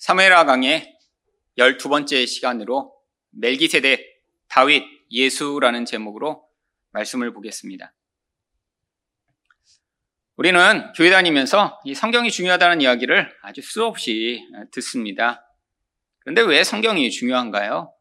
[0.00, 0.96] 사무엘하 강의
[1.58, 2.90] 12번째 시간으로
[3.32, 4.00] 멜기세덱,
[4.48, 6.42] 다윗, 예수라는 제목으로
[6.92, 7.92] 말씀을 보겠습니다.
[10.36, 14.42] 우리는 교회 다니면서 이 성경이 중요하다는 이야기를 아주 수없이
[14.72, 15.44] 듣습니다.
[16.20, 17.92] 그런데 왜 성경이 중요한가요?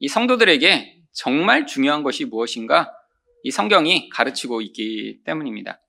[0.00, 2.92] 이 성도들에게 정말 중요한 것이 무엇인가?
[3.42, 5.80] 이 성경이 가르치고 있기 때문입니다.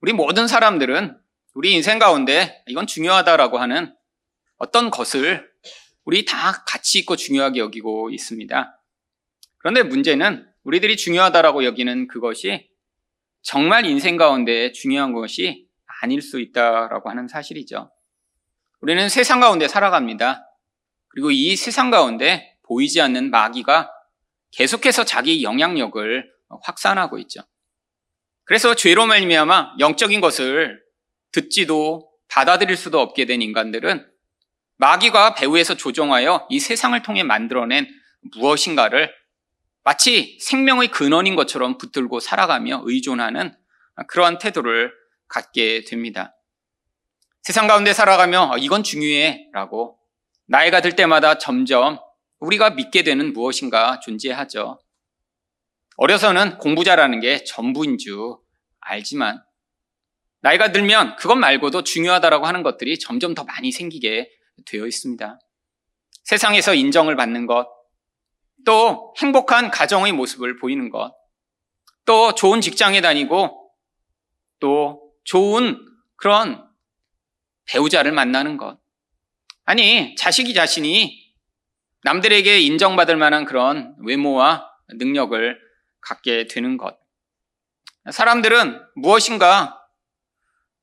[0.00, 1.20] 우리 모든 사람들은
[1.54, 3.96] 우리 인생 가운데 이건 중요하다라고 하는
[4.62, 5.50] 어떤 것을
[6.04, 8.80] 우리 다 가치 있고 중요하게 여기고 있습니다.
[9.58, 12.70] 그런데 문제는 우리들이 중요하다라고 여기는 그것이
[13.42, 15.66] 정말 인생 가운데 중요한 것이
[16.00, 17.90] 아닐 수 있다라고 하는 사실이죠.
[18.80, 20.46] 우리는 세상 가운데 살아갑니다.
[21.08, 23.90] 그리고 이 세상 가운데 보이지 않는 마귀가
[24.52, 26.32] 계속해서 자기 영향력을
[26.62, 27.40] 확산하고 있죠.
[28.44, 30.80] 그래서 죄로 말미암아 영적인 것을
[31.32, 34.11] 듣지도 받아들일 수도 없게 된 인간들은
[34.82, 37.86] 마귀가 배후에서 조종하여 이 세상을 통해 만들어낸
[38.34, 39.14] 무엇인가를
[39.84, 43.54] 마치 생명의 근원인 것처럼 붙들고 살아가며 의존하는
[44.08, 44.92] 그러한 태도를
[45.28, 46.34] 갖게 됩니다.
[47.42, 50.00] 세상 가운데 살아가며 이건 중요해 라고
[50.46, 52.00] 나이가 들 때마다 점점
[52.40, 54.80] 우리가 믿게 되는 무엇인가 존재하죠.
[55.96, 58.16] 어려서는 공부 잘하는 게 전부인 줄
[58.80, 59.44] 알지만
[60.40, 65.38] 나이가 들면 그것 말고도 중요하다라고 하는 것들이 점점 더 많이 생기게 되어 있습니다.
[66.24, 67.68] 세상에서 인정을 받는 것,
[68.64, 71.14] 또 행복한 가정의 모습을 보이는 것,
[72.04, 73.70] 또 좋은 직장에 다니고,
[74.60, 75.78] 또 좋은
[76.16, 76.64] 그런
[77.64, 78.78] 배우자를 만나는 것.
[79.64, 81.22] 아니, 자식이 자신이
[82.04, 85.58] 남들에게 인정받을 만한 그런 외모와 능력을
[86.00, 86.98] 갖게 되는 것.
[88.10, 89.78] 사람들은 무엇인가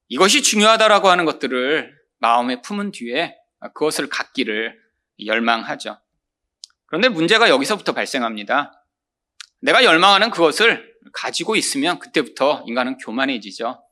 [0.08, 3.36] 이것이 중요하다라고 하는 것들을 마음에 품은 뒤에
[3.67, 4.79] 그것을 갖기를
[5.25, 5.99] 열망하죠.
[6.85, 8.85] 그런데 문제가 여기서부터 발생합니다.
[9.61, 13.83] 내가 열망하는 그것을 가지고 있으면 그때부터 인간은 교만해지죠.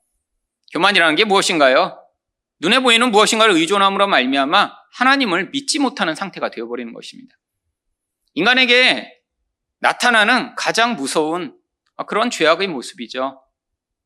[0.74, 2.04] 교만이라는 게 무엇인가요?
[2.60, 7.36] 눈에 보이는 무엇인가를 의존함으로 말미암아 하나님을 믿지 못하는 상태가 되어버리는 것입니다.
[8.34, 9.14] 인간에게
[9.80, 11.56] 나타나는 가장 무서운
[12.08, 13.44] 그런 죄악의 모습이죠.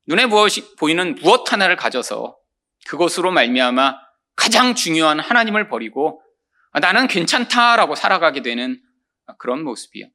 [0.07, 2.37] 눈에 보이는 무엇 하나를 가져서
[2.87, 3.95] 그것으로 말미암아
[4.35, 6.21] 가장 중요한 하나님을 버리고
[6.79, 8.81] 나는 괜찮다라고 살아가게 되는
[9.37, 10.07] 그런 모습이요.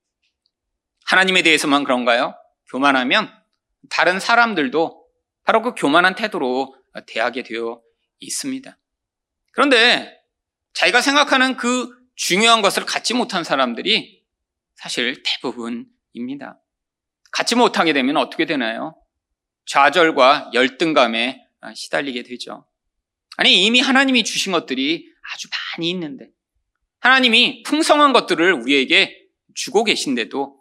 [1.06, 2.34] 하나님에 대해서만 그런가요?
[2.70, 3.32] 교만하면
[3.90, 5.06] 다른 사람들도
[5.44, 6.74] 바로 그 교만한 태도로
[7.06, 7.80] 대하게 되어
[8.18, 8.76] 있습니다.
[9.52, 10.18] 그런데
[10.74, 14.24] 자기가 생각하는 그 중요한 것을 갖지 못한 사람들이
[14.74, 16.60] 사실 대부분입니다.
[17.30, 18.96] 갖지 못하게 되면 어떻게 되나요?
[19.66, 22.66] 좌절과 열등감에 시달리게 되죠.
[23.36, 26.28] 아니, 이미 하나님이 주신 것들이 아주 많이 있는데,
[27.00, 29.16] 하나님이 풍성한 것들을 우리에게
[29.54, 30.56] 주고 계신데도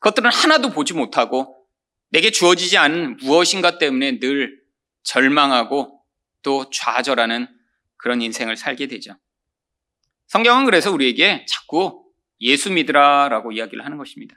[0.00, 1.66] 그것들은 하나도 보지 못하고
[2.10, 4.60] 내게 주어지지 않은 무엇인가 때문에 늘
[5.04, 6.02] 절망하고
[6.42, 7.46] 또 좌절하는
[7.96, 9.16] 그런 인생을 살게 되죠.
[10.26, 12.04] 성경은 그래서 우리에게 자꾸
[12.40, 14.34] 예수 믿으라 라고 이야기를 하는 것입니다.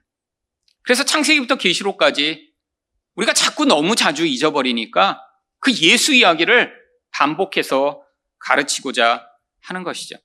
[0.83, 2.53] 그래서 창세기부터 계시록까지
[3.15, 5.19] 우리가 자꾸 너무 자주 잊어버리니까
[5.59, 6.71] 그 예수 이야기를
[7.15, 8.03] 반복해서
[8.39, 9.27] 가르치고자
[9.61, 10.17] 하는 것이죠.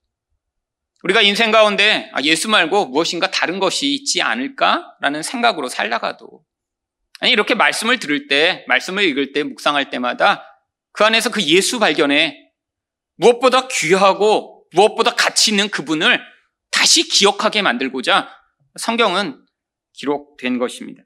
[1.03, 6.45] 우리가 인생 가운데 아, 예수 말고 무엇인가 다른 것이 있지 않을까라는 생각으로 살다가도
[7.21, 10.45] 아니 이렇게 말씀을 들을 때, 말씀을 읽을 때, 묵상할 때마다
[10.93, 12.51] 그 안에서 그 예수 발견에
[13.17, 16.21] 무엇보다 귀하고 무엇보다 가치 있는 그분을
[16.71, 18.29] 다시 기억하게 만들고자
[18.77, 19.45] 성경은
[19.93, 21.03] 기록된 것입니다.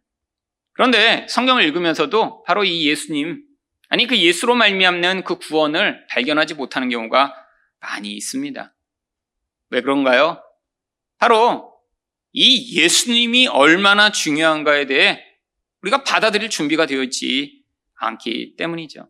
[0.73, 3.43] 그런데 성경을 읽으면서도 바로 이 예수님,
[3.89, 7.35] 아니 그 예수로 말미암는 그 구원을 발견하지 못하는 경우가
[7.81, 8.75] 많이 있습니다.
[9.71, 10.43] 왜 그런가요?
[11.19, 11.75] 바로
[12.33, 15.23] 이 예수님이 얼마나 중요한가에 대해
[15.83, 17.63] 우리가 받아들일 준비가 되어 있지
[17.97, 19.09] 않기 때문이죠.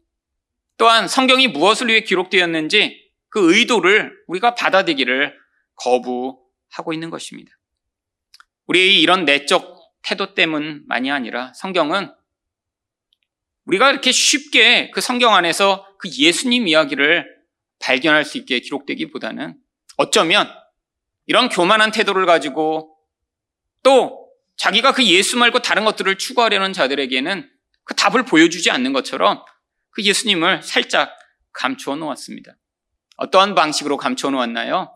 [0.77, 5.37] 또한 성경이 무엇을 위해 기록되었는지 그 의도를 우리가 받아들이기를
[5.77, 7.51] 거부하고 있는 것입니다.
[8.67, 12.13] 우리의 이런 내적 태도 때문만이 아니라 성경은
[13.67, 17.27] 우리가 이렇게 쉽게 그 성경 안에서 그 예수님 이야기를
[17.81, 19.57] 발견할 수 있게 기록되기보다는
[19.97, 20.51] 어쩌면
[21.27, 22.97] 이런 교만한 태도를 가지고
[23.83, 27.51] 또 자기가 그 예수 말고 다른 것들을 추구하려는 자들에게는
[27.85, 29.43] 그 답을 보여주지 않는 것처럼
[29.91, 31.17] 그 예수님을 살짝
[31.53, 32.57] 감추어 놓았습니다.
[33.17, 34.93] 어떠한 방식으로 감추어 놓았나요?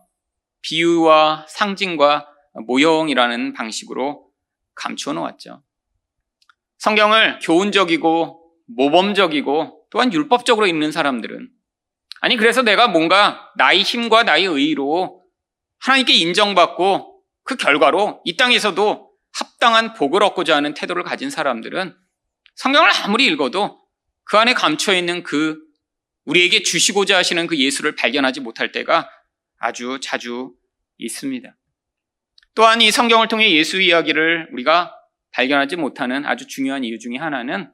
[0.62, 2.26] 비유와 상징과
[2.66, 4.28] 모형이라는 방식으로
[4.74, 5.62] 감추어 놓았죠.
[6.78, 8.37] 성경을 교훈적이고
[8.68, 11.50] 모범적이고 또한 율법적으로 읽는 사람들은
[12.20, 15.22] 아니, 그래서 내가 뭔가 나의 힘과 나의 의로
[15.80, 21.94] 하나님께 인정받고 그 결과로 이 땅에서도 합당한 복을 얻고자 하는 태도를 가진 사람들은
[22.56, 23.80] 성경을 아무리 읽어도
[24.24, 25.58] 그 안에 감춰 있는 그
[26.24, 29.08] 우리에게 주시고자 하시는 그 예수를 발견하지 못할 때가
[29.58, 30.52] 아주 자주
[30.98, 31.56] 있습니다.
[32.54, 34.92] 또한 이 성경을 통해 예수 이야기를 우리가
[35.32, 37.70] 발견하지 못하는 아주 중요한 이유 중에 하나는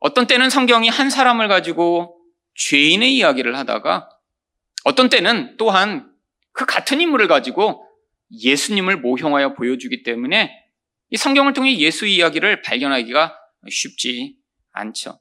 [0.00, 2.20] 어떤 때는 성경이 한 사람을 가지고
[2.54, 4.08] 죄인의 이야기를 하다가
[4.84, 6.12] 어떤 때는 또한
[6.52, 7.84] 그 같은 인물을 가지고
[8.30, 10.52] 예수님을 모형하여 보여주기 때문에
[11.10, 13.36] 이 성경을 통해 예수 이야기를 발견하기가
[13.70, 14.36] 쉽지
[14.72, 15.20] 않죠.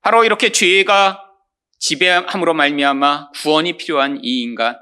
[0.00, 1.20] 바로 이렇게 죄가
[1.78, 4.78] 지배함으로 말미암아 구원이 필요한 이 인간,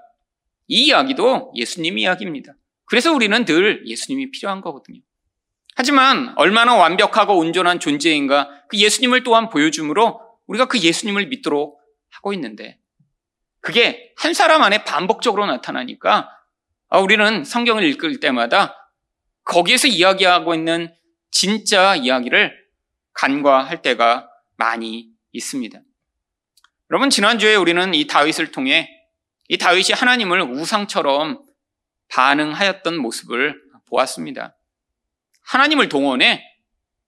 [0.69, 2.55] 이 이야기도 예수님 이야기입니다.
[2.85, 5.01] 그래서 우리는 늘 예수님이 필요한 거거든요.
[5.75, 11.81] 하지만 얼마나 완벽하고 온전한 존재인가 그 예수님을 또한 보여주므로 우리가 그 예수님을 믿도록
[12.11, 12.79] 하고 있는데
[13.61, 16.29] 그게 한 사람 안에 반복적으로 나타나니까
[16.89, 18.91] 아, 우리는 성경을 읽을 때마다
[19.45, 20.95] 거기에서 이야기하고 있는
[21.31, 22.55] 진짜 이야기를
[23.15, 25.81] 간과할 때가 많이 있습니다.
[26.91, 28.91] 여러분 지난주에 우리는 이 다윗을 통해
[29.49, 31.43] 이 다윗이 하나님을 우상처럼
[32.09, 33.59] 반응하였던 모습을
[33.89, 34.55] 보았습니다.
[35.52, 36.43] 하나님을 동원해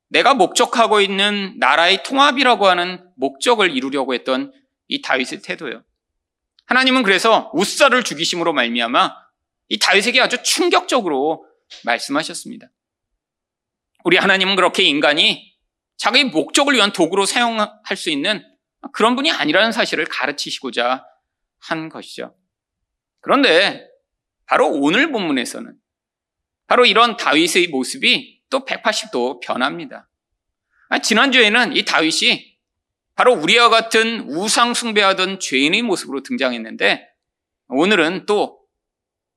[0.08, 4.52] 내가 목적하고 있는 나라의 통합이라고 하는 목적을 이루려고 했던
[4.86, 5.82] 이 다윗의 태도요.
[6.66, 9.14] 하나님은 그래서 우사를 죽이심으로 말미암아
[9.68, 11.46] 이 다윗에게 아주 충격적으로
[11.84, 12.70] 말씀하셨습니다.
[14.04, 15.54] 우리 하나님은 그렇게 인간이
[15.96, 18.44] 자기 목적을 위한 도구로 사용할 수 있는
[18.92, 21.02] 그런 분이 아니라는 사실을 가르치시고자
[21.60, 22.36] 한 것이죠.
[23.20, 23.88] 그런데
[24.44, 25.74] 바로 오늘 본문에서는
[26.66, 30.08] 바로 이런 다윗의 모습이 또 180도 변합니다.
[31.02, 32.54] 지난주에는 이 다윗이
[33.16, 37.04] 바로 우리와 같은 우상숭배하던 죄인의 모습으로 등장했는데
[37.66, 38.60] 오늘은 또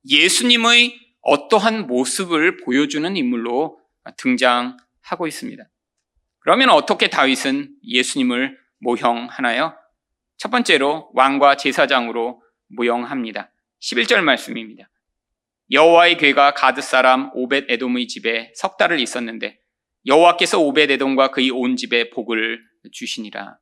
[0.08, 3.80] 예수님의 어떠한 모습을 보여주는 인물로
[4.18, 5.64] 등장하고 있습니다.
[6.38, 9.76] 그러면 어떻게 다윗은 예수님을 모형하나요?
[10.36, 13.50] 첫 번째로 왕과 제사장으로 모형합니다.
[13.82, 14.88] 11절 말씀입니다.
[15.70, 19.58] 여호와의 괴가 가드 사람 오벳 에돔의 집에 석 달을 있었는데
[20.06, 22.60] 여호와께서 오벳 에돔과 그의 온 집에 복을
[22.92, 23.58] 주시니라.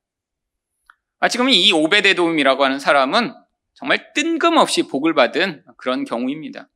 [1.18, 3.34] 아, 지금 이 오벳 에돔이라고 하는 사람은
[3.74, 6.68] 정말 뜬금없이 복을 받은 그런 경우입니다.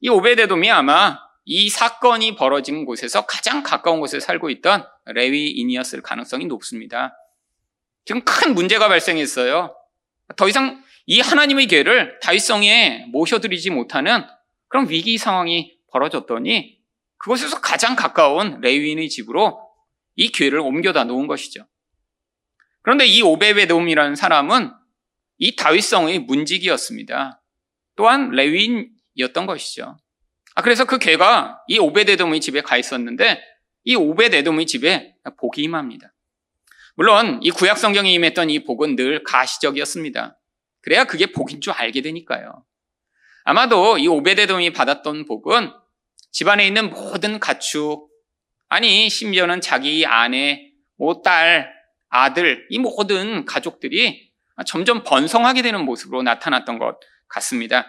[0.00, 6.46] 이 오벳 에돔이 아마 이 사건이 벌어진 곳에서 가장 가까운 곳에 살고 있던 레위인이었을 가능성이
[6.46, 7.16] 높습니다.
[8.04, 9.74] 지금 큰 문제가 발생했어요.
[10.36, 14.24] 더 이상 이 하나님의 괴를 다윗성에 모셔드리지 못하는
[14.74, 16.80] 그런 위기 상황이 벌어졌더니
[17.18, 19.70] 그곳에서 가장 가까운 레위인의 집으로
[20.16, 21.64] 이 괴를 옮겨다 놓은 것이죠.
[22.82, 24.72] 그런데 이 오베베돔이라는 사람은
[25.38, 27.40] 이 다윗성의 문직이었습니다.
[27.94, 29.96] 또한 레위인이었던 것이죠.
[30.56, 33.40] 아, 그래서 그 괴가 이 오베데돔의 집에 가 있었는데
[33.84, 36.12] 이 오베데돔의 집에 복이 임합니다.
[36.96, 40.36] 물론 이 구약 성경에 임했던 이 복은 늘 가시적이었습니다.
[40.80, 42.64] 그래야 그게 복인 줄 알게 되니까요.
[43.44, 45.70] 아마도 이 오베데돔이 받았던 복은
[46.32, 48.08] 집안에 있는 모든 가축,
[48.68, 51.72] 아니 심지어는 자기 아내, 뭐 딸,
[52.08, 54.30] 아들, 이 모든 가족들이
[54.66, 56.98] 점점 번성하게 되는 모습으로 나타났던 것
[57.28, 57.86] 같습니다.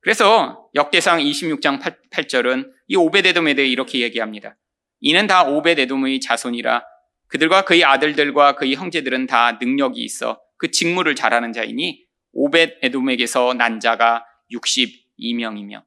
[0.00, 1.80] 그래서 역대상 26장
[2.10, 4.56] 8, 절은이 오베데돔에 대해 이렇게 얘기합니다.
[5.00, 6.84] 이는 다 오베데돔의 자손이라
[7.26, 13.80] 그들과 그의 아들들과 그의 형제들은 다 능력이 있어 그 직무를 잘하는 자이니 오벳 에돔에게서 난
[13.80, 15.82] 자가 62명이며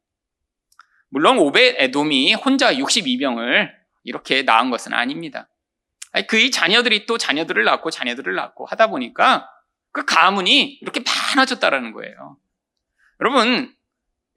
[1.09, 3.69] 물론 오벳 에돔이 혼자 62명을
[4.03, 5.49] 이렇게 낳은 것은 아닙니다.
[6.27, 9.49] 그의 자녀들이 또 자녀들을 낳고 자녀들을 낳고 하다 보니까
[9.91, 11.01] 그 가문이 이렇게
[11.35, 12.37] 많아졌다라는 거예요.
[13.19, 13.73] 여러분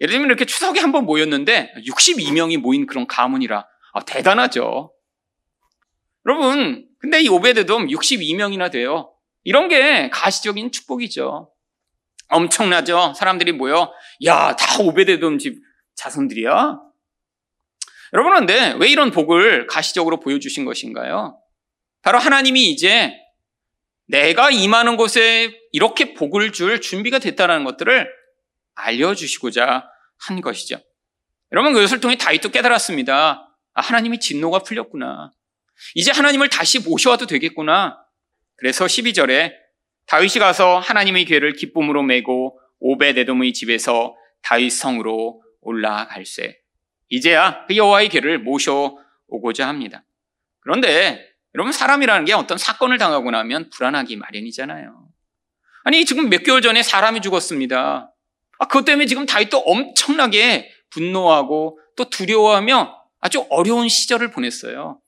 [0.00, 4.92] 예를 들면 이렇게 추석에 한 번 모였는데 62명이 모인 그런 가문이라 아, 대단하죠.
[6.26, 9.12] 여러분 근데 이 오베드돔 62명이나 돼요.
[9.44, 11.53] 이런 게 가시적인 축복이죠.
[12.28, 13.14] 엄청나죠?
[13.16, 13.92] 사람들이 모여,
[14.24, 15.56] 야, 다 오베드돔 집
[15.94, 16.78] 자손들이야?
[18.12, 21.38] 여러분, 그런데 왜 이런 복을 가시적으로 보여주신 것인가요?
[22.02, 23.12] 바로 하나님이 이제
[24.06, 28.08] 내가 임하는 곳에 이렇게 복을 줄 준비가 됐다는 것들을
[28.74, 29.88] 알려주시고자
[30.18, 30.76] 한 것이죠.
[31.52, 33.48] 여러분, 그것을 통해 다윗도 깨달았습니다.
[33.74, 35.32] 아, 하나님이 진노가 풀렸구나.
[35.94, 37.98] 이제 하나님을 다시 모셔와도 되겠구나.
[38.56, 39.52] 그래서 12절에
[40.06, 46.58] 다윗이 가서 하나님의 괴를 기쁨으로 메고 오베데돔의 집에서 다윗 성으로 올라갈세.
[47.08, 50.04] 이제야 그 여호와의 괴를 모셔오고자 합니다.
[50.60, 55.06] 그런데 여러분 사람이라는 게 어떤 사건을 당하고 나면 불안하기 마련이잖아요.
[55.84, 58.10] 아니 지금 몇 개월 전에 사람이 죽었습니다.
[58.58, 65.00] 아, 그것 때문에 지금 다윗도 엄청나게 분노하고 또 두려워하며 아주 어려운 시절을 보냈어요.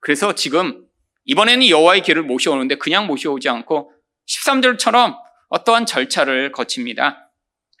[0.00, 0.84] 그래서 지금
[1.24, 3.92] 이번에는 여호와의 길을 모셔오는데 그냥 모셔오지 않고
[4.26, 5.16] 13절처럼
[5.48, 7.30] 어떠한 절차를 거칩니다.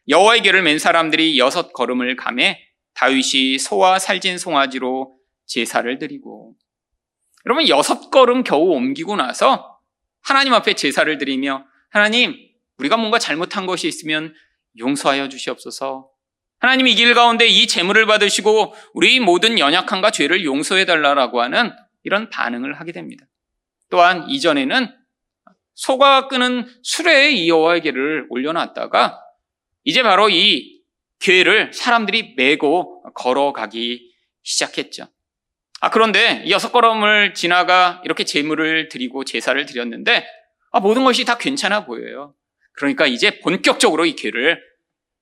[0.08, 2.60] 여호와의 길을 맨 사람들이 여섯 걸음을 감해
[2.94, 6.54] 다윗이 소와 살진 송아지로 제사를 드리고
[7.46, 9.78] 여러분 여섯 걸음 겨우 옮기고 나서
[10.22, 12.36] 하나님 앞에 제사를 드리며 하나님
[12.78, 14.34] 우리가 뭔가 잘못한 것이 있으면
[14.78, 16.10] 용서하여 주시옵소서.
[16.58, 21.72] 하나님 이 길 가운데 이 재물을 받으시고 우리 모든 연약함과 죄를 용서해 달라라고 하는
[22.04, 23.26] 이런 반응을 하게 됩니다.
[23.90, 24.88] 또한 이전에는
[25.74, 29.20] 소가 끄는 수레에 이 여호와의 궤를 올려놨다가
[29.84, 30.82] 이제 바로 이
[31.20, 34.12] 궤를 사람들이 메고 걸어가기
[34.42, 35.08] 시작했죠.
[35.80, 40.26] 아 그런데 여섯 걸음을 지나가 이렇게 제물을 드리고 제사를 드렸는데
[40.72, 42.34] 아, 모든 것이 다 괜찮아 보여요.
[42.72, 44.60] 그러니까 이제 본격적으로 이 궤를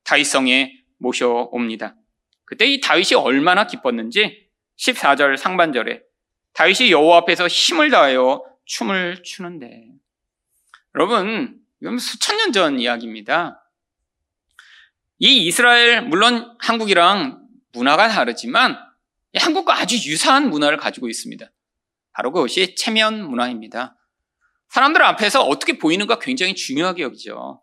[0.04, 1.96] 다윗성에 모셔옵니다.
[2.44, 6.00] 그때 이 다윗이 얼마나 기뻤는지 14절 상반절에
[6.54, 9.88] 다윗이 여호와 앞에서 힘을 다하여 춤을 추는데
[10.94, 13.58] 여러분 이건 수천 년 전 이야기입니다.
[15.18, 17.40] 이 이스라엘 물론 한국이랑
[17.72, 18.76] 문화가 다르지만
[19.34, 21.50] 한국과 아주 유사한 문화를 가지고 있습니다.
[22.12, 23.96] 바로 그것이 체면 문화입니다.
[24.68, 27.62] 사람들 앞에서 어떻게 보이는가 굉장히 중요하게 여기죠.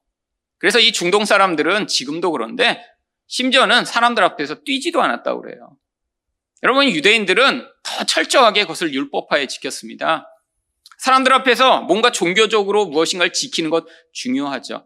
[0.57, 2.83] 그래서 이 중동 사람들은 지금도 그런데
[3.27, 5.77] 심지어는 사람들 앞에서 뛰지도 않았다고 그래요.
[6.63, 10.27] 여러분 유대인들은 더 철저하게 그것을 율법화에 지켰습니다.
[10.99, 14.85] 사람들 앞에서 뭔가 종교적으로 무엇인가를 지키는 것 중요하죠.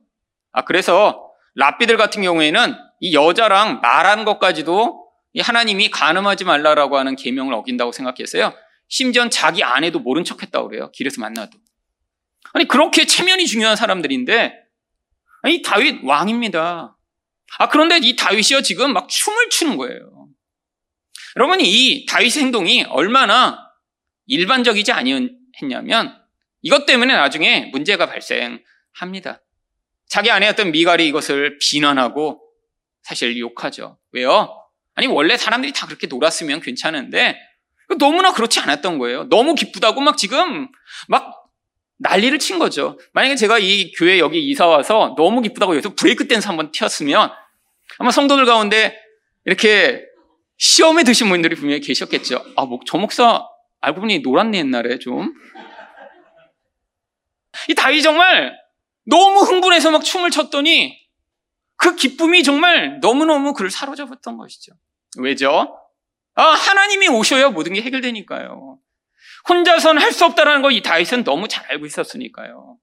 [0.52, 5.08] 아 그래서 랍비들 같은 경우에는 이 여자랑 말하는 것까지도
[5.40, 8.54] 하나님이 가늠하지 말라라고 하는 계명을 어긴다고 생각했어요.
[8.88, 10.92] 심지어 자기 아내도 모른 척했다고 그래요.
[10.92, 11.58] 길에서 만나도.
[12.54, 14.54] 아니 그렇게 체면이 중요한 사람들인데
[15.42, 16.96] 아니 다윗 왕입니다.
[17.58, 20.28] 아 그런데 이 다윗이요 지금 막 춤을 추는 거예요.
[21.38, 23.72] 여러분 이 다윗의 행동이 얼마나
[24.28, 26.18] 일반적이지 아니 했냐면
[26.62, 29.42] 이것 때문에 나중에 문제가 발생합니다.
[30.08, 32.42] 자기 아내였던 미갈이 이것을 비난하고
[33.02, 33.98] 사실 욕하죠.
[34.12, 34.56] 왜요?
[34.96, 37.38] 아니 원래 사람들이 다 그렇게 놀았으면 괜찮은데
[38.00, 39.26] 너무나 그렇지 않았던 거예요.
[39.30, 40.68] 너무 기쁘다고 막 지금
[41.08, 41.44] 막
[41.98, 42.98] 난리를 친 거죠.
[43.14, 47.32] 만약에 제가 이 교회 여기 이사 와서 너무 기쁘다고 여기서 브레이크 댄스 한번 튀었으면
[47.98, 48.98] 아마 성도들 가운데
[49.46, 50.04] 이렇게
[50.58, 52.44] 시험에 드신 분들이 분명히 계셨겠죠.
[52.56, 53.46] 아, 뭐, 저 목사
[53.84, 55.34] 알고 보니 놀았네 옛날에 좀.
[57.68, 58.58] 이 다이 정말
[59.06, 60.98] 너무 흥분해서 막 춤을 췄더니
[61.76, 64.72] 그 기쁨이 정말 너무너무 그를 사로잡았던 것이죠.
[65.18, 65.78] 왜죠?
[66.36, 68.80] 아, 하나님이 오셔야 모든 게 해결되니까요.
[69.50, 72.78] 혼자서는 할수 없다라는 거이 다윗은 너무 잘 알고 있었으니까요.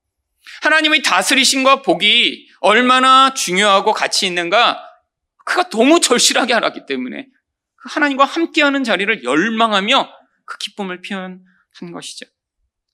[0.63, 4.87] 하나님의 다스리심과 복이 얼마나 중요하고 가치 있는가
[5.47, 7.27] 그가 너무 절실하게 알았기 때문에
[7.77, 10.20] 그 하나님과 함께하는 자리를 열망하며
[10.51, 12.27] 그 기쁨을 표현한 것이죠.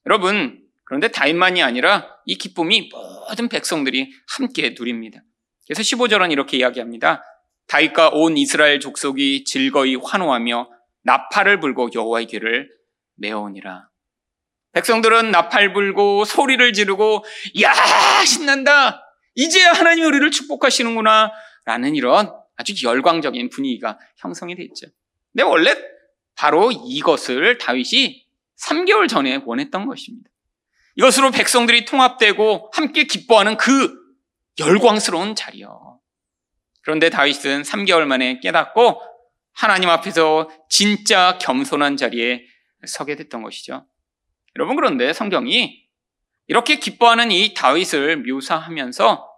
[0.04, 5.20] 여러분 그런데 다윗만이 아니라 이 기쁨이 모든 백성들이 함께 누립니다.
[5.66, 7.25] 그래서 15절은 이렇게 이야기합니다.
[7.66, 10.70] 다윗과 온 이스라엘 족속이 즐거이 환호하며
[11.02, 12.70] 나팔을 불고 여호와의 길을
[13.16, 13.88] 메어오니라.
[14.72, 17.25] 백성들은 나팔 불고 소리를 지르고
[17.62, 17.72] 야
[18.25, 19.02] 신난다.
[19.34, 21.32] 이제야 하나님이 우리를 축복하시는구나
[21.64, 24.86] 라는 이런 아주 열광적인 분위기가 형성이 됐죠.
[25.32, 25.75] 근데 원래
[26.37, 28.26] 바로 이것을 다윗이
[28.57, 30.31] 3개월 전에 원했던 것입니다.
[30.97, 33.95] 이것으로 백성들이 통합되고 함께 기뻐하는 그
[34.59, 36.00] 열광스러운 자리요.
[36.83, 39.02] 그런데 다윗은 3개월 만에 깨닫고
[39.52, 42.45] 하나님 앞에서 진짜 겸손한 자리에
[42.87, 43.87] 서게 됐던 것이죠.
[44.57, 45.87] 여러분 그런데 성경이
[46.47, 49.28] 이렇게 기뻐하는 이 다윗을 묘사하면서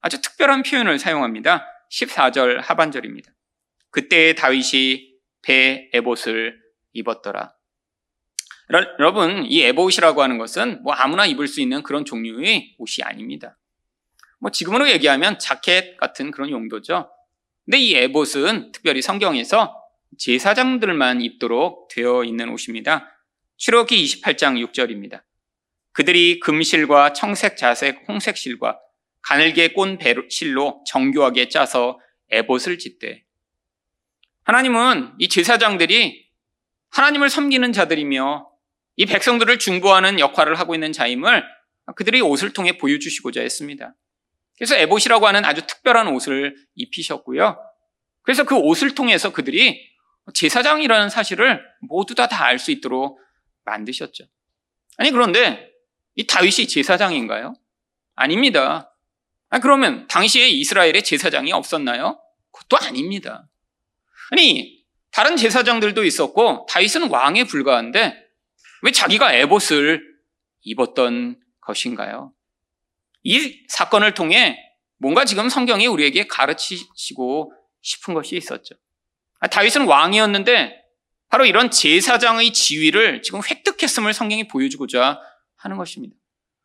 [0.00, 1.66] 아주 특별한 표현을 사용합니다.
[1.90, 3.32] 14절 하반절입니다.
[3.90, 5.11] 그때 다윗이
[5.42, 6.60] 배 에봇을
[6.92, 7.54] 입었더라.
[8.98, 13.58] 여러분, 이 에봇이라고 하는 것은 뭐 아무나 입을 수 있는 그런 종류의 옷이 아닙니다.
[14.38, 17.10] 뭐 지금으로 얘기하면 자켓 같은 그런 용도죠.
[17.64, 19.78] 근데 이 에봇은 특별히 성경에서
[20.18, 23.08] 제사장들만 입도록 되어 있는 옷입니다.
[23.56, 25.22] 출애굽기 28장 6절입니다.
[25.92, 28.78] 그들이 금실과 청색, 자색, 홍색 실과
[29.20, 33.24] 가늘게 꼰 배실로 정교하게 짜서 에봇을 짓대.
[34.44, 36.26] 하나님은 이 제사장들이
[36.90, 38.48] 하나님을 섬기는 자들이며
[38.96, 41.44] 이 백성들을 중보하는 역할을 하고 있는 자임을
[41.96, 43.94] 그들이 옷을 통해 보여주시고자 했습니다.
[44.56, 47.58] 그래서 에봇이라고 하는 아주 특별한 옷을 입히셨고요.
[48.22, 49.90] 그래서 그 옷을 통해서 그들이
[50.34, 53.18] 제사장이라는 사실을 모두 다 다 알 수 있도록
[53.64, 54.24] 만드셨죠.
[54.98, 55.70] 아니 그런데
[56.14, 57.54] 이 다윗이 제사장인가요?
[58.14, 58.94] 아닙니다.
[59.48, 62.20] 아, 그러면 당시에 이스라엘에 제사장이 없었나요?
[62.52, 63.48] 그것도 아닙니다.
[64.32, 68.16] 아니, 다른 제사장들도 있었고 다윗은 왕에 불과한데
[68.82, 70.02] 왜 자기가 에봇을
[70.62, 72.32] 입었던 것인가요?
[73.22, 74.58] 이 사건을 통해
[74.96, 78.74] 뭔가 지금 성경이 우리에게 가르치시고 싶은 것이 있었죠.
[79.38, 80.80] 아, 다윗은 왕이었는데
[81.28, 85.20] 바로 이런 제사장의 지위를 지금 획득했음을 성경이 보여주고자
[85.56, 86.16] 하는 것입니다.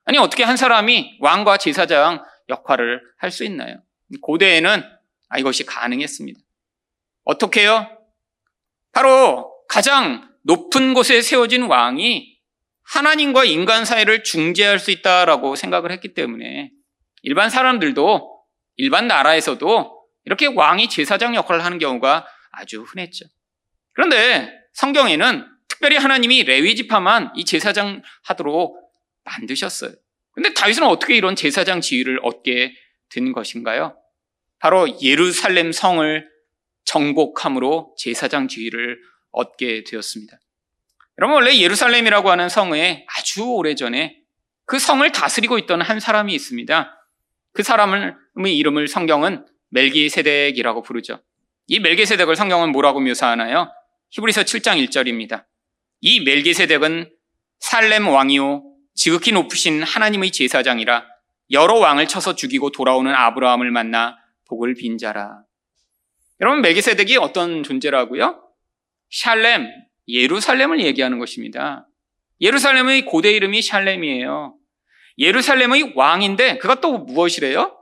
[0.05, 3.81] 아니 어떻게 한 사람이 왕과 제사장 역할을 할 수 있나요?
[4.21, 4.83] 고대에는
[5.27, 6.39] 아, 이것이 가능했습니다.
[7.27, 7.85] 어떻게요?
[8.93, 12.37] 바로 가장 높은 곳에 세워진 왕이
[12.83, 16.71] 하나님과 인간 사이를 중재할 수 있다라고 생각을 했기 때문에
[17.23, 18.45] 일반 사람들도
[18.77, 23.25] 일반 나라에서도 이렇게 왕이 제사장 역할을 하는 경우가 아주 흔했죠.
[23.93, 28.89] 그런데 성경에는 특별히 하나님이 레위 지파만 이 제사장 하도록
[29.25, 29.91] 만드셨어요.
[30.31, 32.73] 근데 다윗은 어떻게 이런 제사장 지위를 얻게
[33.09, 33.97] 된 것인가요?
[34.59, 36.36] 바로 예루살렘 성을
[36.87, 38.99] 정복함으로 제사장 지위를
[39.31, 40.39] 얻게 되었습니다.
[41.19, 44.17] 여러분 원래 예루살렘이라고 하는 성에 아주 오래전에
[44.65, 46.93] 그 성을 다스리고 있던 한 사람이 있습니다.
[47.53, 48.13] 그 사람의
[48.57, 51.21] 이름을 성경은 멜기세덱이라고 부르죠.
[51.67, 53.71] 이 멜기세덱을 성경은 뭐라고 묘사하나요?
[54.11, 55.45] 히브리서 7장 1절입니다.
[56.01, 57.11] 이 멜기세덱은
[57.59, 58.63] 살렘 왕이요
[58.93, 61.05] 지극히 높으신 하나님의 제사장이라
[61.51, 65.46] 여러 왕을 쳐서 죽이고 돌아오는 아브라함을 만나 복을 빈 자라.
[66.39, 68.43] 여러분 멜기세덱이 어떤 존재라고요?
[69.09, 69.69] 샬렘,
[70.07, 71.87] 예루살렘을 얘기하는 것입니다.
[72.41, 74.55] 예루살렘의 고대 이름이 샬렘이에요.
[75.17, 77.75] 예루살렘의 왕인데 그것도 무엇이래요?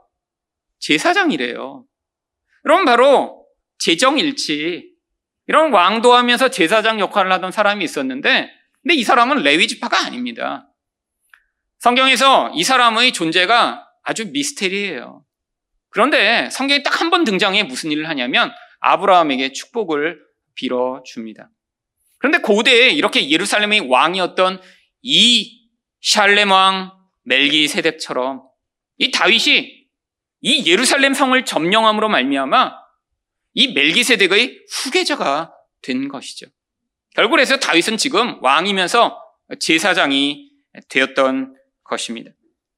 [0.78, 1.84] 제사장이래요.
[2.62, 3.46] 그럼 바로
[3.78, 4.90] 재정일치
[5.46, 8.50] 이런 왕도 하면서 제사장 역할을 하던 사람이 있었는데
[8.82, 10.68] 근데 이 사람은 레위 지파가 아닙니다.
[11.78, 15.25] 성경에서 이 사람의 존재가 아주 미스테리예요.
[15.96, 20.20] 그런데 성경에 딱 한 번 등장해 무슨 일을 하냐면 아브라함에게 축복을
[20.54, 21.48] 빌어 줍니다.
[22.18, 24.60] 그런데 고대에 이렇게 예루살렘의 왕이었던
[25.00, 25.70] 이
[26.02, 26.92] 샬렘 왕
[27.24, 28.42] 멜기세덱처럼
[28.98, 29.86] 이 다윗이
[30.42, 32.72] 이 예루살렘 성을 점령함으로 말미암아
[33.54, 36.46] 이 멜기세덱의 후계자가 된 것이죠.
[37.14, 39.18] 결국 그래서 다윗은 지금 왕이면서
[39.60, 40.50] 제사장이
[40.90, 42.32] 되었던 것입니다.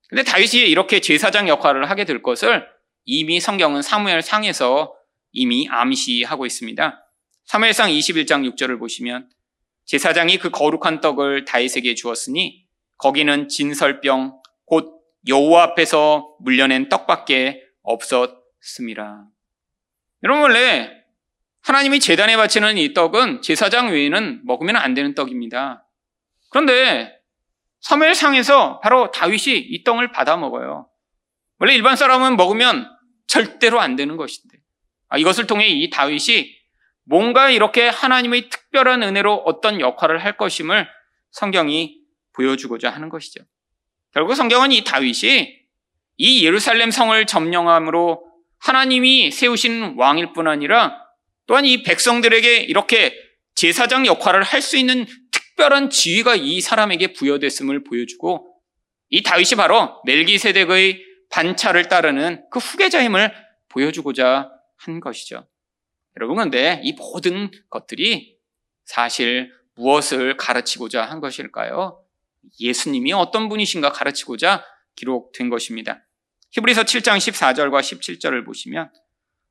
[0.09, 2.77] 근데 다윗이 이렇게 제사장 역할을 하게 될 것을
[3.11, 4.94] 이미 성경은 사무엘 상에서
[5.33, 7.11] 이미 암시하고 있습니다.
[7.47, 9.31] 사무엘상 21장 6절을 보시면
[9.87, 12.66] 제사장이 그 거룩한 떡을 다윗에게 주었으니
[12.99, 19.25] 거기는 진설병 곧 여호와 앞에서 물려낸 떡밖에 없었습니다.
[20.23, 20.90] 여러분 원래
[21.62, 25.87] 하나님이 재단에 바치는 이 떡은 제사장 외에는 먹으면 안 되는 떡입니다.
[26.51, 27.11] 그런데
[27.81, 30.90] 사무엘상에서 바로 다윗이 이 떡을 받아 먹어요.
[31.59, 32.97] 원래 일반 사람은 먹으면
[33.28, 34.58] 절대로 안 되는 것인데
[35.08, 36.56] 아, 이것을 통해 이 다윗이
[37.04, 40.86] 뭔가 이렇게 하나님의 특별한 은혜로 어떤 역할을 할 것임을
[41.30, 41.98] 성경이
[42.34, 43.40] 보여주고자 하는 것이죠.
[44.12, 45.56] 결국 성경은 이 다윗이
[46.16, 48.24] 이 예루살렘 성을 점령함으로
[48.58, 51.00] 하나님이 세우신 왕일 뿐 아니라
[51.46, 53.14] 또한 이 백성들에게 이렇게
[53.54, 58.54] 제사장 역할을 할 수 있는 특별한 지위가 이 사람에게 부여됐음을 보여주고
[59.10, 63.32] 이 다윗이 바로 멜기세덱의 반차를 따르는 그 후계자임을
[63.68, 65.46] 보여주고자 한 것이죠.
[66.16, 68.36] 여러분, 근데 이 모든 것들이
[68.84, 72.02] 사실 무엇을 가르치고자 한 것일까요?
[72.58, 74.64] 예수님이 어떤 분이신가 가르치고자
[74.96, 76.04] 기록된 것입니다.
[76.50, 78.90] 히브리서 7장 14절과 17절을 보시면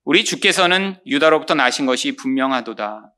[0.04, 3.14] 우리 주께서는 유다로부터 나신 것이 분명하도다.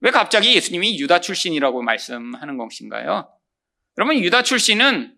[0.00, 3.30] 왜 갑자기 예수님이 유다 출신이라고 말씀하는 것인가요?
[3.98, 5.14] 여러분, 유다 출신은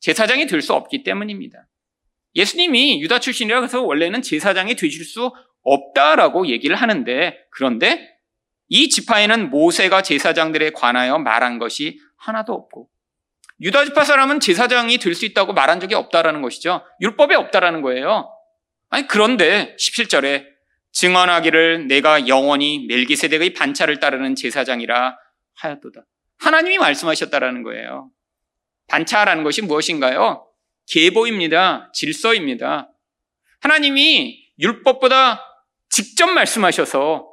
[0.00, 1.66] 제사장이 될 수 없기 때문입니다.
[2.36, 8.14] 예수님이 유다 출신이라고 해서 원래는 제사장이 되실 수 없다라고 얘기를 하는데 그런데
[8.68, 12.88] 이 지파에는 모세가 제사장들에 관하여 말한 것이 하나도 없고
[13.60, 16.82] 유다 지파 사람은 제사장이 될 수 있다고 말한 적이 없다라는 것이죠.
[17.00, 18.30] 율법에 없다라는 거예요.
[18.90, 20.44] 아니 그런데 17절에
[20.92, 25.16] 증언하기를 내가 영원히 멜기세덱의 반차를 따르는 제사장이라
[25.54, 26.04] 하였도다.
[26.38, 28.10] 하나님이 말씀하셨다라는 거예요.
[28.88, 30.46] 반차라는 것이 무엇인가요?
[30.88, 31.90] 계보입니다.
[31.92, 32.90] 질서입니다.
[33.60, 35.42] 하나님이 율법보다
[35.88, 37.28] 직접 말씀하셔서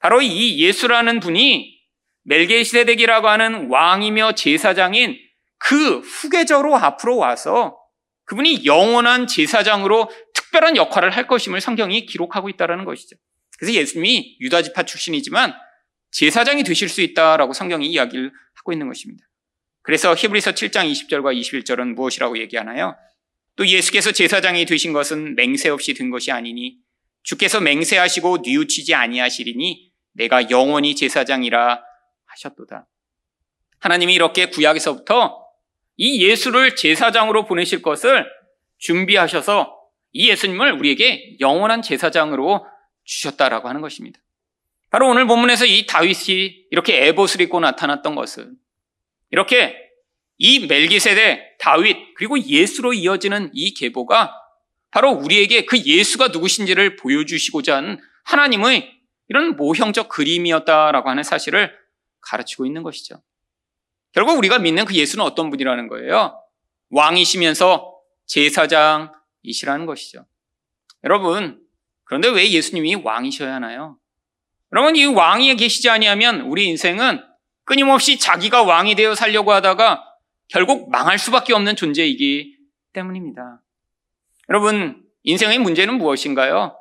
[0.00, 1.78] 바로 이 예수라는 분이
[2.24, 5.18] 멜게시데덱이라고 하는 왕이며 제사장인
[5.58, 7.78] 그 후계자로 앞으로 와서
[8.24, 13.16] 그분이 영원한 제사장으로 특별한 역할을 할 것임을 성경이 기록하고 있다는 것이죠.
[13.58, 15.54] 그래서 예수님이 유다지파 출신이지만
[16.10, 19.27] 제사장이 되실 수 있다라고 성경이 이야기를 하고 있는 것입니다.
[19.88, 22.94] 그래서 히브리서 7장 20절과 21절은 무엇이라고 얘기하나요?
[23.56, 26.76] 또 예수께서 제사장이 되신 것은 맹세 없이 된 것이 아니니
[27.22, 31.82] 주께서 맹세하시고 뉘우치지 아니하시리니 내가 영원히 제사장이라
[32.26, 32.86] 하셨도다.
[33.78, 35.42] 하나님이 이렇게 구약에서부터
[35.96, 38.26] 이 예수를 제사장으로 보내실 것을
[38.76, 39.74] 준비하셔서
[40.12, 42.66] 이 예수님을 우리에게 영원한 제사장으로
[43.04, 44.20] 주셨다라고 하는 것입니다.
[44.90, 48.58] 바로 오늘 본문에서 이 다윗이 이렇게 에봇을 입고 나타났던 것은
[49.30, 49.76] 이렇게
[50.38, 54.32] 이 멜기세대, 다윗, 그리고 예수로 이어지는 이 계보가
[54.90, 61.76] 바로 우리에게 그 예수가 누구신지를 보여주시고자 하는 하나님의 이런 모형적 그림이었다라고 하는 사실을
[62.20, 63.22] 가르치고 있는 것이죠.
[64.12, 66.40] 결국 우리가 믿는 그 예수는 어떤 분이라는 거예요?
[66.90, 67.94] 왕이시면서
[68.26, 70.26] 제사장이시라는 것이죠.
[71.04, 71.60] 여러분,
[72.04, 73.98] 그런데 왜 예수님이 왕이셔야 하나요?
[74.72, 77.22] 여러분, 이 왕이 계시지 아니하면 우리 인생은
[77.72, 80.02] 끊임없이 자기가 왕이 되어 살려고 하다가
[80.48, 82.56] 결국 망할 수밖에 없는 존재이기
[82.94, 83.60] 때문입니다.
[84.48, 86.74] 여러분, 인생의 문제는 무엇인가요?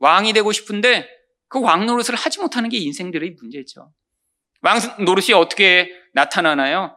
[0.00, 1.08] 왕이 되고 싶은데
[1.46, 3.92] 그 왕 노릇을 하지 못하는 게 인생들의 문제죠.
[4.62, 6.96] 왕 노릇이 어떻게 나타나나요?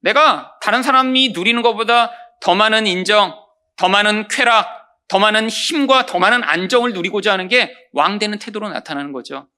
[0.00, 2.10] 내가 다른 사람이 누리는 것보다
[2.42, 3.34] 더 많은 인정,
[3.76, 4.68] 더 많은 쾌락,
[5.08, 9.48] 더 많은 힘과 더 많은 안정을 누리고자 하는 게 왕 되는 태도로 나타나는 거죠.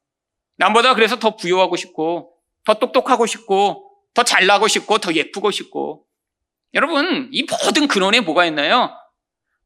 [0.59, 2.38] 남보다 그래서 더 부여하고 싶고,
[2.69, 6.05] 더 똑똑하고 싶고, 더 잘나고 싶고, 더 예쁘고 싶고.
[6.75, 8.91] 여러분, 이 모든 근원에 뭐가 있나요?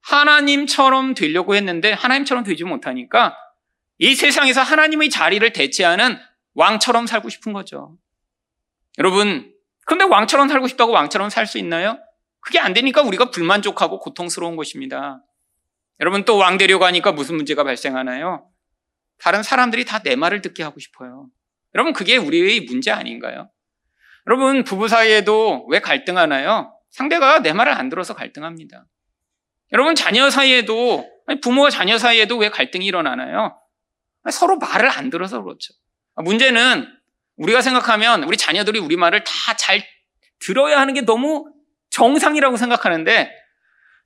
[0.03, 3.37] 하나님처럼 되려고 했는데 하나님처럼 되지 못하니까
[3.99, 6.17] 이 세상에서 하나님의 자리를 대체하는
[6.55, 7.97] 왕처럼 살고 싶은 거죠.
[8.99, 9.53] 여러분,
[9.85, 11.99] 그런데 왕처럼 살고 싶다고 왕처럼 살 수 있나요?
[12.39, 15.25] 그게 안 되니까 우리가 불만족하고 고통스러운 것입니다.
[15.99, 18.49] 여러분 또 왕 되려고 하니까 무슨 문제가 발생하나요?
[19.19, 21.27] 다른 사람들이 다 내 말을 듣게 하고 싶어요.
[21.75, 23.51] 여러분 그게 우리의 문제 아닌가요?
[24.27, 26.75] 여러분 부부 사이에도 왜 갈등하나요?
[26.91, 28.85] 상대가 내 말을 안 들어서 갈등합니다.
[29.73, 31.09] 여러분 자녀 사이에도
[31.43, 33.59] 부모와 자녀 사이에도 왜 갈등이 일어나나요?
[34.31, 35.73] 서로 말을 안 들어서 그렇죠.
[36.17, 36.87] 문제는
[37.37, 39.83] 우리가 생각하면 우리 자녀들이 우리 말을 다 잘
[40.41, 41.53] 들어야 하는 게 너무
[41.91, 43.31] 정상이라고 생각하는데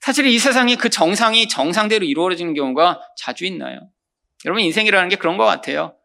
[0.01, 3.81] 사실 이 세상에 그 정상이 정상대로 이루어지는 경우가 자주 있나요?
[4.45, 5.96] 여러분 인생이라는 게 그런 것 같아요.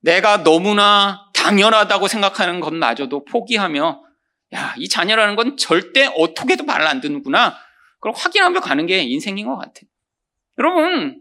[0.00, 4.02] 내가 너무나 당연하다고 생각하는 것마저도 포기하며
[4.54, 7.56] 야, 이 자녀라는 건 절대 어떻게도 말을 안 듣는구나.
[8.00, 9.88] 그걸 확인하며 가는 게 인생인 것 같아요.
[10.58, 11.20] 여러분,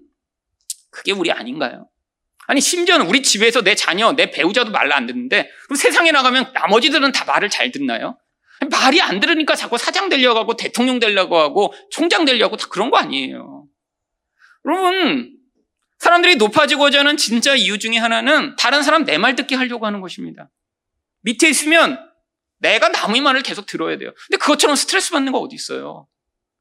[0.89, 1.87] 그게 우리 아닌가요?
[2.47, 7.11] 아니, 심지어는 우리 집에서 내 자녀, 내 배우자도 말을 안 듣는데, 그럼 세상에 나가면 나머지들은
[7.11, 8.17] 다 말을 잘 듣나요?
[8.71, 12.97] 말이 안 들으니까 자꾸 사장 되려고 하고, 대통령 되려고 하고, 총장 되려고 다 그런 거
[12.97, 13.65] 아니에요.
[14.65, 15.38] 여러분,
[15.99, 20.49] 사람들이 높아지고자 하는 진짜 이유 중에 하나는 다른 사람 내 말 듣게 하려고 하는 것입니다.
[21.21, 21.99] 밑에 있으면
[22.59, 24.11] 내가 남의 말을 계속 들어야 돼요.
[24.27, 26.07] 근데 그것처럼 스트레스 받는 거 어디 있어요?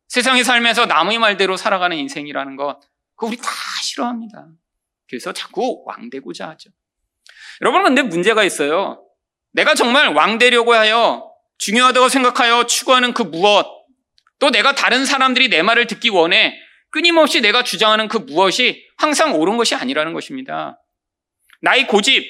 [0.09, 2.81] 세상에 살면서 남의 말대로 살아가는 인생이라는 것,
[3.15, 3.49] 그거 우리 다
[3.83, 4.49] 싫어합니다.
[5.09, 6.71] 그래서 자꾸 왕되고자 하죠.
[7.61, 9.05] 여러분, 근데 문제가 있어요.
[9.53, 13.67] 내가 정말 왕되려고 하여 중요하다고 생각하여 추구하는 그 무엇,
[14.39, 16.55] 또 내가 다른 사람들이 내 말을 듣기 원해
[16.91, 20.81] 끊임없이 내가 주장하는 그 무엇이 항상 옳은 것이 아니라는 것입니다.
[21.61, 22.25] 나의 고집,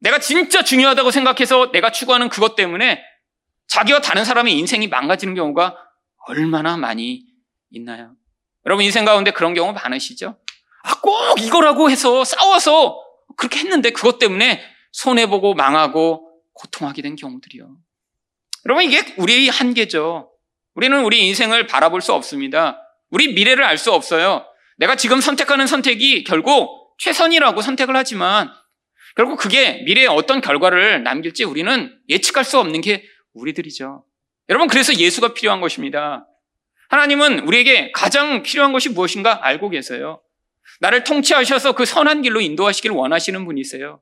[0.00, 3.02] 내가 진짜 중요하다고 생각해서 내가 추구하는 그것 때문에
[3.68, 5.76] 자기와 다른 사람의 인생이 망가지는 경우가
[6.28, 7.24] 얼마나 많이
[7.70, 8.14] 있나요?
[8.64, 10.38] 여러분 인생 가운데 그런 경우 많으시죠?
[10.84, 13.02] 아, 꼭 이거라고 해서 싸워서
[13.36, 17.76] 그렇게 했는데 그것 때문에 손해보고 망하고 고통하게 된 경우들이요.
[18.66, 20.32] 여러분 이게 우리의 한계죠.
[20.74, 22.85] 우리는 우리 인생을 바라볼 수 없습니다.
[23.10, 24.46] 우리 미래를 알 수 없어요.
[24.78, 28.50] 내가 지금 선택하는 선택이 결국 최선이라고 선택을 하지만
[29.16, 34.04] 결국 그게 미래에 어떤 결과를 남길지 우리는 예측할 수 없는 게 우리들이죠.
[34.48, 36.26] 여러분, 그래서 예수가 필요한 것입니다.
[36.88, 40.20] 하나님은 우리에게 가장 필요한 것이 무엇인가 알고 계세요.
[40.80, 44.00] 나를 통치하셔서 그 선한 길로 인도하시길 원하시는 분이세요.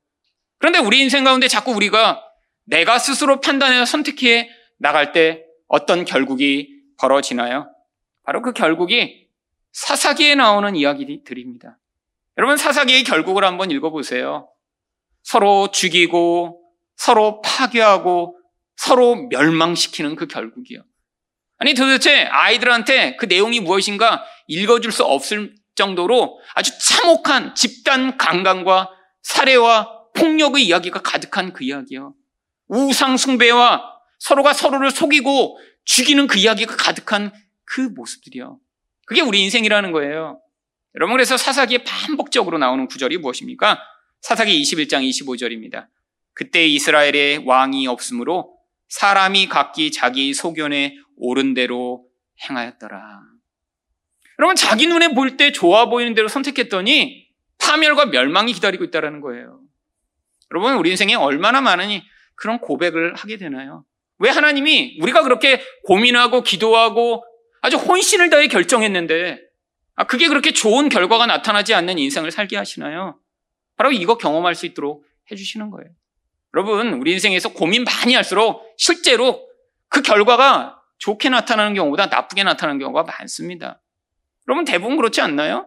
[0.58, 2.22] 그런데 우리 인생 가운데 자꾸 우리가
[2.64, 7.73] 내가 스스로 판단해서 선택해 나갈 때 어떤 결국이 벌어지나요?
[8.24, 9.28] 바로 그 결국이
[9.72, 11.78] 사사기에 나오는 이야기들입니다.
[12.38, 14.48] 여러분 사사기의 결국을 한번 읽어보세요.
[15.22, 16.60] 서로 죽이고
[16.96, 18.38] 서로 파괴하고
[18.76, 20.82] 서로 멸망시키는 그 결국이요.
[21.58, 28.90] 아니 도대체 아이들한테 그 내용이 무엇인가 읽어줄 수 없을 정도로 아주 참혹한 집단 강간과
[29.22, 32.14] 살해와 폭력의 이야기가 가득한 그 이야기요.
[32.68, 33.82] 우상 숭배와
[34.18, 37.32] 서로가 서로를 속이고 죽이는 그 이야기가 가득한
[37.74, 38.60] 그 모습들이요.
[39.04, 40.40] 그게 우리 인생이라는 거예요.
[40.94, 43.80] 여러분 그래서 사사기에 반복적으로 나오는 구절이 무엇입니까?
[44.20, 45.88] 사사기 21장 25절입니다.
[46.34, 48.56] 그때 이스라엘에 왕이 없으므로
[48.88, 52.06] 사람이 각기 자기 소견에 옳은 대로
[52.48, 53.20] 행하였더라.
[54.38, 57.26] 여러분 자기 눈에 볼 때 좋아 보이는 대로 선택했더니
[57.58, 59.58] 파멸과 멸망이 기다리고 있다는 거예요.
[60.52, 62.00] 여러분 우리 인생에 얼마나 많은
[62.36, 63.84] 그런 고백을 하게 되나요?
[64.18, 67.24] 왜 하나님이 우리가 그렇게 고민하고 기도하고
[67.64, 69.40] 아주 혼신을 다해 결정했는데
[69.96, 73.18] 아, 그게 그렇게 좋은 결과가 나타나지 않는 인생을 살게 하시나요?
[73.78, 75.88] 바로 이거 경험할 수 있도록 해주시는 거예요.
[76.52, 79.48] 여러분, 우리 인생에서 고민 많이 할수록 실제로
[79.88, 83.80] 그 결과가 좋게 나타나는 경우보다 나쁘게 나타나는 경우가 많습니다.
[84.46, 85.66] 여러분, 대부분 그렇지 않나요?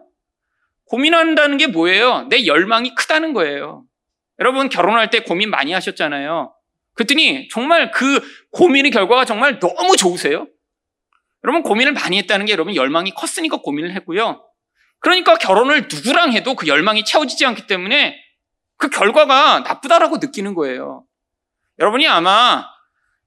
[0.84, 2.28] 고민한다는 게 뭐예요?
[2.28, 3.84] 내 열망이 크다는 거예요.
[4.38, 6.54] 여러분, 결혼할 때 고민 많이 하셨잖아요.
[6.94, 8.20] 그랬더니 정말 그
[8.52, 10.46] 고민의 결과가 정말 너무 좋으세요?
[11.44, 14.44] 여러분 고민을 많이 했다는 게 여러분 열망이 컸으니까 고민을 했고요.
[15.00, 18.16] 그러니까 결혼을 누구랑 해도 그 열망이 채워지지 않기 때문에
[18.76, 21.04] 그 결과가 나쁘다라고 느끼는 거예요.
[21.78, 22.66] 여러분이 아마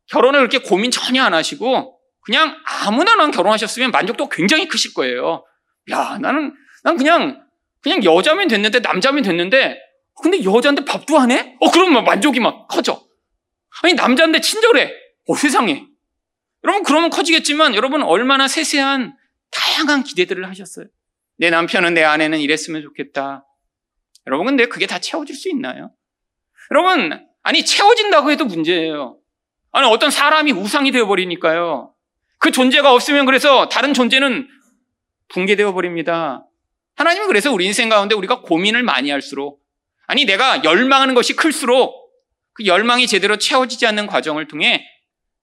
[0.07, 5.45] 결혼을 그렇게 고민 전혀 안 하시고 그냥 아무나 난 결혼하셨으면 만족도 굉장히 크실 거예요.
[5.89, 7.43] 야, 나는, 난 그냥,
[7.81, 9.79] 그냥 여자면 됐는데, 남자면 됐는데,
[10.21, 11.57] 근데 여자인데 밥도 안 해?
[11.59, 13.01] 어, 그러면 만족이 막 커져.
[13.81, 14.93] 아니, 남자인데 친절해.
[15.27, 15.85] 어, 세상에.
[16.63, 19.15] 여러분, 그러면 커지겠지만 여러분 얼마나 세세한
[19.51, 20.87] 다양한 기대들을 하셨어요.
[21.37, 23.45] 내 남편은 내 아내는 이랬으면 좋겠다.
[24.27, 25.91] 여러분, 근데 그게 다 채워질 수 있나요?
[26.69, 29.17] 여러분, 아니, 채워진다고 해도 문제예요.
[29.71, 31.93] 아니, 어떤 사람이 우상이 되어 버리니까요.
[32.37, 34.47] 그 존재가 없으면 그래서 다른 존재는
[35.29, 36.45] 붕괴되어 버립니다.
[36.95, 39.61] 하나님은 그래서 우리 인생 가운데 우리가 고민을 많이 할수록,
[40.05, 42.11] 아니, 내가 열망하는 것이 클수록
[42.53, 44.85] 그 열망이 제대로 채워지지 않는 과정을 통해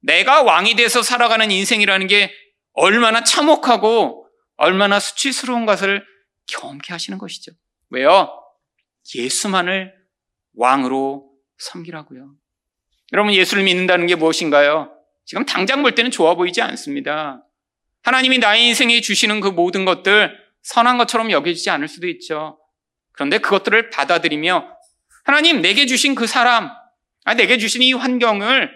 [0.00, 2.32] 내가 왕이 돼서 살아가는 인생이라는 게
[2.72, 6.04] 얼마나 참혹하고 얼마나 수치스러운 것을
[6.46, 7.52] 경험케 하시는 것이죠.
[7.90, 8.30] 왜요?
[9.14, 9.94] 예수만을
[10.54, 12.32] 왕으로 섬기라고요.
[13.12, 14.92] 여러분 예수를 믿는다는 게 무엇인가요?
[15.24, 17.44] 지금 당장 볼 때는 좋아 보이지 않습니다.
[18.02, 22.58] 하나님이 나의 인생에 주시는 그 모든 것들 선한 것처럼 여겨지지 않을 수도 있죠.
[23.12, 24.76] 그런데 그것들을 받아들이며
[25.24, 26.70] 하나님 내게 주신 그 사람,
[27.24, 28.70] 아, 내게 주신 이 환경을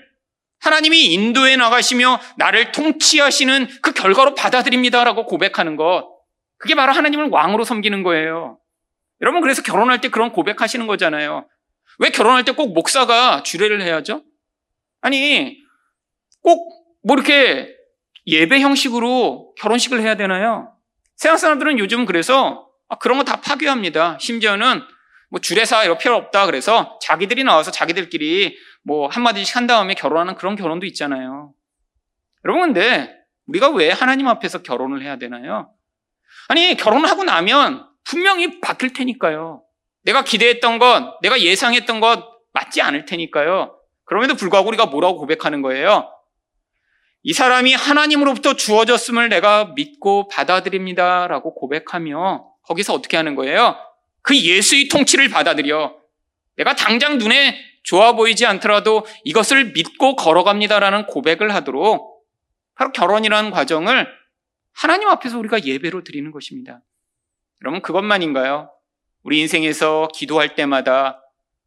[0.62, 6.09] 하나님이 인도에 나가시며 나를 통치하시는 그 결과로 받아들입니다라고 고백하는 것.
[6.59, 8.59] 그게 바로 하나님을 왕으로 섬기는 거예요.
[9.20, 11.46] 여러분, 그래서 결혼할 때 그런 고백하시는 거잖아요.
[11.98, 14.22] 왜 결혼할 때 꼭 목사가 주례를 해야죠?
[15.01, 15.59] 아니,
[16.42, 17.75] 꼭 뭐 이렇게
[18.29, 20.72] 예배 형식으로 결혼식을 해야 되나요?
[21.16, 24.18] 세상 사람들은 요즘 그래서 아, 그런 거 다 파괴합니다.
[24.20, 24.83] 심지어는
[25.33, 30.57] 뭐 주례사 이런 필요 없다 그래서 자기들이 나와서 자기들끼리 뭐 한마디씩 한 다음에 결혼하는 그런
[30.57, 31.55] 결혼도 있잖아요.
[32.45, 33.16] 여러분, 근데
[33.47, 35.71] 우리가 왜 하나님 앞에서 결혼을 해야 되나요?
[36.49, 39.62] 아니, 결혼을 하고 나면 분명히 바뀔 테니까요.
[40.05, 43.75] 내가 기대했던 것, 내가 예상했던 것 맞지 않을 테니까요.
[44.05, 46.11] 그럼에도 불구하고 우리가 뭐라고 고백하는 거예요?
[47.23, 51.27] 이 사람이 하나님으로부터 주어졌음을 내가 믿고 받아들입니다.
[51.29, 53.91] 라고 고백하며 거기서 어떻게 하는 거예요?
[54.22, 55.96] 그 예수의 통치를 받아들여.
[56.56, 62.24] 내가 당장 눈에 좋아 보이지 않더라도 이것을 믿고 걸어갑니다라는 고백을 하도록
[62.74, 64.08] 바로 결혼이라는 과정을
[64.72, 66.80] 하나님 앞에서 우리가 예배로 드리는 것입니다.
[67.62, 68.70] 여러분, 그것만인가요?
[69.22, 71.18] 우리 인생에서 기도할 때마다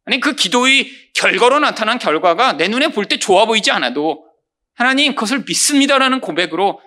[0.04, 4.26] 아니, 그 기도의 결과로 나타난 결과가 내 눈에 볼 때 좋아 보이지 않아도
[4.74, 6.80] 하나님 그것을 믿습니다라는 고백으로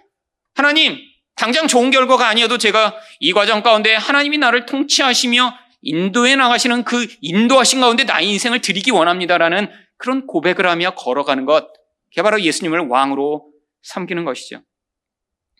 [0.55, 0.97] 하나님
[1.39, 7.79] 당장 좋은 결과가 아니어도 제가 이 과정 가운데 하나님이 나를 통치하시며 인도에 나가시는 그 인도하신
[7.79, 11.71] 가운데 나의 인생을 드리기 원합니다라는 그런 고백을 하며 걸어가는 것.
[12.09, 13.49] 그게 바로 예수님을 왕으로
[13.83, 14.61] 섬기는 것이죠.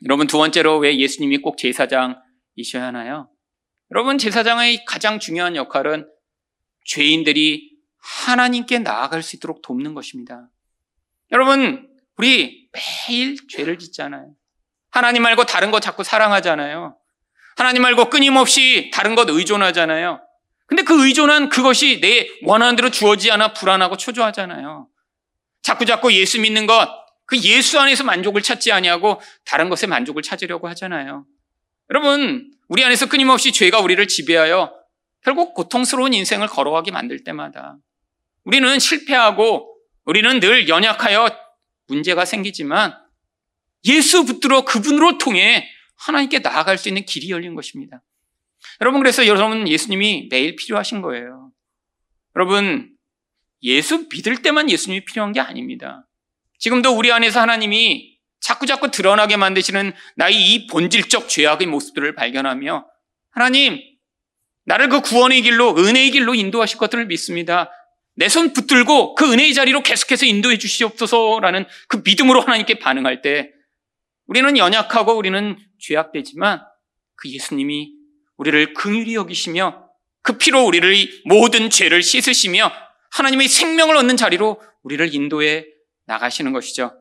[0.03, 3.29] 여러분 두 번째로 왜 예수님이 꼭 제사장이셔야 하나요?
[3.91, 6.09] 여러분 제사장의 가장 중요한 역할은
[6.87, 10.49] 죄인들이 하나님께 나아갈 수 있도록 돕는 것입니다.
[11.31, 14.35] 여러분 우리 매일 죄를 짓잖아요.
[14.91, 16.95] 하나님 말고 다른 거 자꾸 사랑하잖아요.
[17.55, 20.21] 하나님 말고 끊임없이 다른 것 의존하잖아요.
[20.65, 24.87] 근데 그 의존한 그것이 내 원하는 대로 주어지지 않아 불안하고 초조하잖아요.
[25.61, 26.87] 자꾸 자꾸 예수 믿는 것,
[27.25, 31.25] 그 예수 안에서 만족을 찾지 아니하고 다른 것에 만족을 찾으려고 하잖아요.
[31.89, 34.73] 여러분, 우리 안에서 끊임없이 죄가 우리를 지배하여
[35.23, 37.77] 결국 고통스러운 인생을 걸어가게 만들 때마다
[38.45, 39.75] 우리는 실패하고
[40.05, 41.29] 우리는 늘 연약하여
[41.87, 42.95] 문제가 생기지만
[43.85, 48.01] 예수 붙들어 그분으로 통해 하나님께 나아갈 수 있는 길이 열린 것입니다.
[48.81, 51.51] 여러분, 그래서 여러분 예수님이 매일 필요하신 거예요.
[52.35, 52.91] 여러분,
[53.63, 56.07] 예수 믿을 때만 예수님이 필요한 게 아닙니다.
[56.59, 62.85] 지금도 우리 안에서 하나님이 자꾸자꾸 드러나게 만드시는 나의 이 본질적 죄악의 모습들을 발견하며
[63.31, 63.79] 하나님,
[64.65, 67.69] 나를 그 구원의 길로, 은혜의 길로 인도하실 것들을 믿습니다.
[68.15, 73.51] 내 손 붙들고 그 은혜의 자리로 계속해서 인도해 주시옵소서라는 그 믿음으로 하나님께 반응할 때
[74.29, 76.61] 우리는 연약하고 우리는 죄악되지만
[77.15, 77.93] 그 예수님이
[78.37, 79.89] 우리를 긍휼히 여기시며
[80.21, 82.71] 그 피로 우리를 모든 죄를 씻으시며
[83.11, 85.65] 하나님의 생명을 얻는 자리로 우리를 인도해
[86.05, 86.93] 나가시는 것이죠.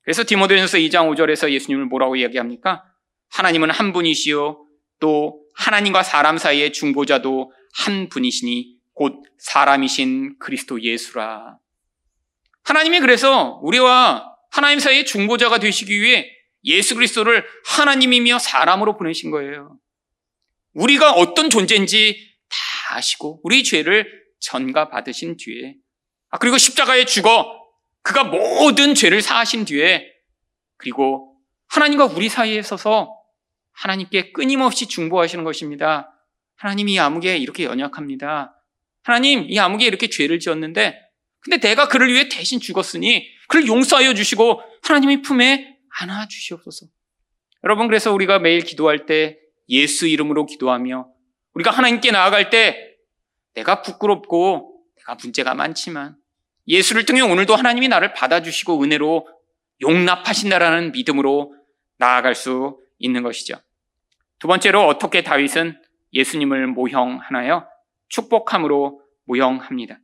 [0.00, 2.82] 그래서 디모데전서 2장 5절에서 예수님을 뭐라고 이야기합니까?
[3.28, 4.64] 하나님은 한 분이시요
[5.00, 11.58] 또 하나님과 사람 사이의 중보자도 한 분이시니 곧 사람이신 그리스도 예수라.
[12.64, 19.78] 하나님이 그래서 우리와 하나님 사이의 중보자가 되시기 위해 예수 그리스도를 하나님이며 사람으로 보내신 거예요.
[20.74, 22.16] 우리가 어떤 존재인지
[22.48, 24.06] 다 아시고 우리 죄를
[24.40, 25.74] 전가 받으신 뒤에
[26.30, 27.60] 아 그리고 십자가에 죽어
[28.02, 30.06] 그가 모든 죄를 사하신 뒤에
[30.76, 31.36] 그리고
[31.68, 33.16] 하나님과 우리 사이에 서서
[33.72, 36.14] 하나님께 끊임없이 중보하시는 것입니다.
[36.56, 38.54] 하나님 이 아무개 이렇게 연약합니다.
[39.02, 40.98] 하나님 이 아무개 이렇게 죄를 지었는데
[41.40, 46.86] 근데 내가 그를 위해 대신 죽었으니 그를 용서하여 주시고 하나님의 품에 안아 주시옵소서.
[47.64, 51.08] 여러분 그래서 우리가 매일 기도할 때 예수 이름으로 기도하며
[51.54, 52.96] 우리가 하나님께 나아갈 때
[53.54, 56.16] 내가 부끄럽고 내가 문제가 많지만
[56.66, 59.26] 예수를 통해 오늘도 하나님이 나를 받아주시고 은혜로
[59.82, 61.54] 용납하신다라는 믿음으로
[61.98, 63.54] 나아갈 수 있는 것이죠.
[64.38, 65.80] 두 번째로 어떻게 다윗은
[66.12, 67.66] 예수님을 모형하나요?
[68.08, 69.98] 축복함으로 모형합니다.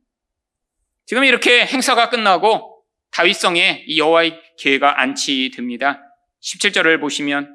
[1.05, 2.76] 지금 이렇게 행사가 끝나고
[3.17, 6.03] 다윗성에 이 여호와의 계가 안치됩니다.
[6.39, 7.51] 17절을 보시면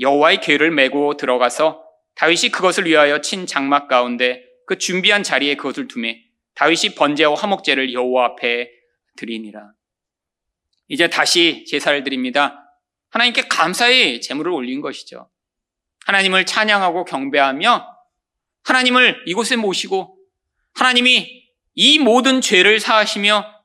[0.00, 6.22] 여호와의 계를 메고 들어가서 다윗이 그것을 위하여 친 장막 가운데 그 준비한 자리에 그것을 두매
[6.54, 8.70] 다윗이 번제와 화목제를 여호와 앞에
[9.18, 9.72] 드리니라.
[10.88, 12.72] 이제 다시 제사를 드립니다.
[13.10, 15.28] 하나님께 감사의 제물을 올린 것이죠.
[16.06, 17.86] 하나님을 찬양하고 경배하며
[18.62, 20.16] 하나님을 이곳에 모시고
[20.72, 23.55] 하나님이 이 모든 죄를 사하시며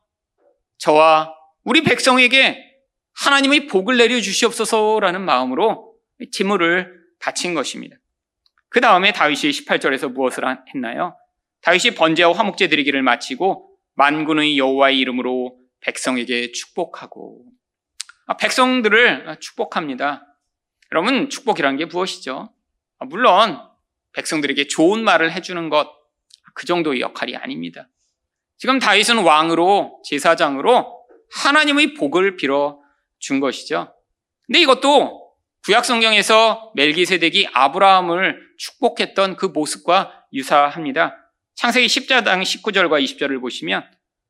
[0.82, 2.64] 저와 우리 백성에게
[3.14, 5.96] 하나님의 복을 내려 주시옵소서라는 마음으로
[6.32, 7.96] 제물을 바친 것입니다.
[8.70, 11.18] 그 다음에 다윗이 18절에서 무엇을 했나요?
[11.62, 17.46] 다윗이 번제와 화목제 드리기를 마치고 만군의 여호와의 이름으로 백성에게 축복하고
[18.28, 20.26] 아, 백성들을 축복합니다.
[20.92, 22.54] 여러분 축복이란 게 무엇이죠?
[23.00, 23.60] 아, 물론
[24.14, 26.02] 백성들에게 좋은 말을 해주는 것
[26.54, 27.88] 그 정도의 역할이 아닙니다.
[28.62, 32.80] 지금 다윗은 왕으로 제사장으로 하나님의 복을 빌어
[33.18, 33.92] 준 것이죠.
[34.46, 35.34] 근데 이것도
[35.66, 41.34] 구약 성경에서 멜기세덱이 아브라함을 축복했던 그 모습과 유사합니다.
[41.56, 43.84] 창세기 10장 19절과 20절을 보시면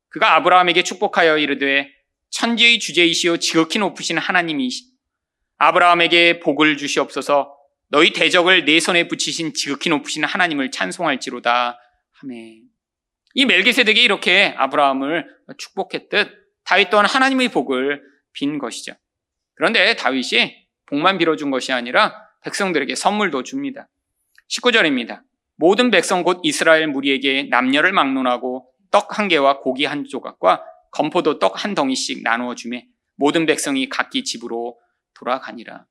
[0.08, 1.90] 그가 아브라함에게 축복하여 이르되
[2.30, 4.92] 천지의 주제이시오 지극히 높으신 하나님이시
[5.58, 7.54] 아브라함에게 복을 주시옵소서
[7.90, 11.78] 너희 대적을 내 손에 붙이신 지극히 높으신 하나님을 찬송할지로다
[12.12, 12.71] 하매
[13.34, 15.26] 이 멜기세덱이 이렇게 아브라함을
[15.58, 16.30] 축복했듯
[16.64, 18.94] 다윗 또한 하나님의 복을 빈 것이죠.
[19.54, 20.54] 그런데 다윗이
[20.86, 22.14] 복만 빌어준 것이 아니라
[22.44, 23.88] 백성들에게 선물도 줍니다.
[24.50, 25.22] 19절입니다.
[25.56, 31.64] 모든 백성 곧 이스라엘 무리에게 남녀를 막론하고 떡 한 개와 고기 한 조각과 건포도 떡
[31.64, 34.78] 한 덩이씩 나누어 주매 모든 백성이 각기 집으로
[35.14, 35.86] 돌아가니라.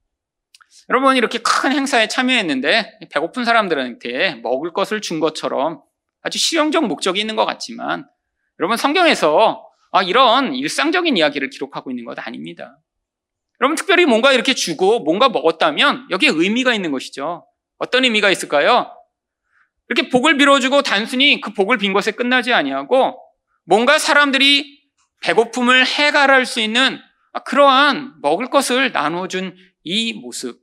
[0.89, 5.81] 여러분 이렇게 큰 행사에 참여했는데 배고픈 사람들한테 먹을 것을 준 것처럼
[6.21, 8.07] 아주 실용적 목적이 있는 것 같지만
[8.59, 12.77] 여러분 성경에서 아, 이런 일상적인 이야기를 기록하고 있는 것 아닙니다.
[13.59, 17.45] 여러분 특별히 뭔가 이렇게 주고 뭔가 먹었다면 여기에 의미가 있는 것이죠.
[17.77, 18.91] 어떤 의미가 있을까요?
[19.89, 23.19] 이렇게 복을 빌어주고 단순히 그 복을 빈 것에 끝나지 아니하고
[23.65, 24.81] 뭔가 사람들이
[25.21, 26.99] 배고픔을 해결할 수 있는
[27.45, 30.59] 그러한 먹을 것을 나눠준 이 모습.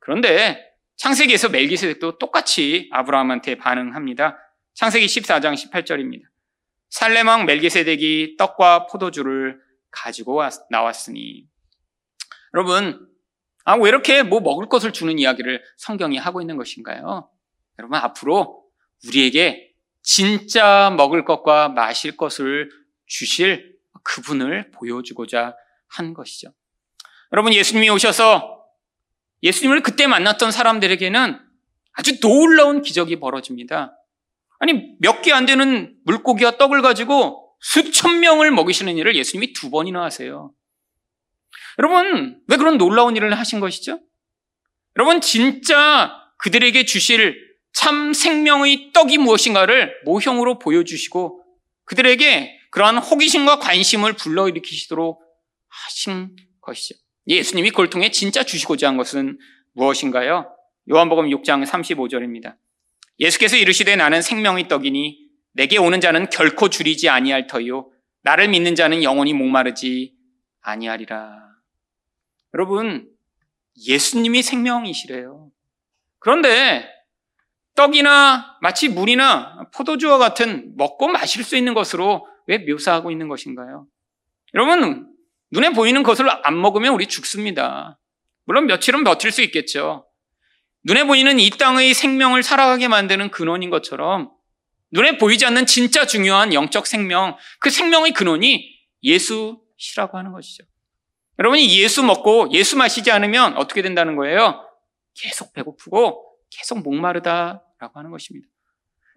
[0.00, 0.62] 그런데
[0.96, 4.38] 창세기에서 멜기세덱도 똑같이 아브라함한테 반응합니다.
[4.76, 6.24] 창세기 14장 18절입니다.
[6.90, 9.58] 살레망 멜기세덱이 떡과 포도주를
[9.90, 11.46] 가지고 나왔으니
[12.52, 13.08] 여러분
[13.64, 17.28] 아, 왜 이렇게 뭐 먹을 것을 주는 이야기를 성경이 하고 있는 것인가요?
[17.78, 18.64] 여러분 앞으로
[19.06, 22.70] 우리에게 진짜 먹을 것과 마실 것을
[23.06, 25.56] 주실 그분을 보여주고자
[25.88, 26.52] 한 것이죠.
[27.32, 28.62] 여러분 예수님이 오셔서
[29.42, 31.40] 예수님을 그때 만났던 사람들에게는
[31.94, 33.96] 아주 놀라운 기적이 벌어집니다.
[34.58, 40.02] 아니 몇 개 안 되는 물고기와 떡을 가지고 수천 명을 먹이시는 일을 예수님이 두 번이나
[40.02, 40.52] 하세요.
[41.78, 44.00] 여러분 왜 그런 놀라운 일을 하신 것이죠?
[44.96, 47.36] 여러분 진짜 그들에게 주실
[47.72, 51.42] 참 생명의 떡이 무엇인가를 모형으로 보여주시고
[51.84, 55.20] 그들에게 그러한 호기심과 관심을 불러일으키시도록
[55.68, 56.94] 하신 것이죠.
[57.28, 59.38] 예수님이 그걸 통해 진짜 주시고자 한 것은
[59.74, 60.50] 무엇인가요?
[60.90, 62.56] 요한복음 6장 35절입니다.
[63.18, 65.18] 예수께서 이르시되 나는 생명의 떡이니
[65.52, 67.90] 내게 오는 자는 결코 줄이지 아니할 터요
[68.22, 70.14] 나를 믿는 자는 영원히 목마르지
[70.60, 71.48] 아니하리라.
[72.54, 73.08] 여러분
[73.86, 75.50] 예수님이 생명이시래요.
[76.18, 76.88] 그런데
[77.76, 83.86] 떡이나 마치 물이나 포도주와 같은 먹고 마실 수 있는 것으로 왜 묘사하고 있는 것인가요?
[84.54, 85.12] 여러분,
[85.50, 87.98] 눈에 보이는 것을 안 먹으면 우리 죽습니다.
[88.44, 90.05] 물론 며칠은 버틸 수 있겠죠.
[90.86, 94.30] 눈에 보이는 이 땅의 생명을 살아가게 만드는 근원인 것처럼
[94.92, 98.64] 눈에 보이지 않는 진짜 중요한 영적 생명, 그 생명의 근원이
[99.02, 100.64] 예수시라고 하는 것이죠.
[101.40, 104.64] 여러분이 예수 먹고 예수 마시지 않으면 어떻게 된다는 거예요?
[105.14, 108.46] 계속 배고프고 계속 목마르다라고 하는 것입니다.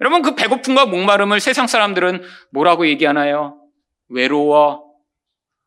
[0.02, 3.62] 여러분 그 배고픔과 목마름을 세상 사람들은 뭐라고 얘기하나요?
[4.08, 4.86] 외로워.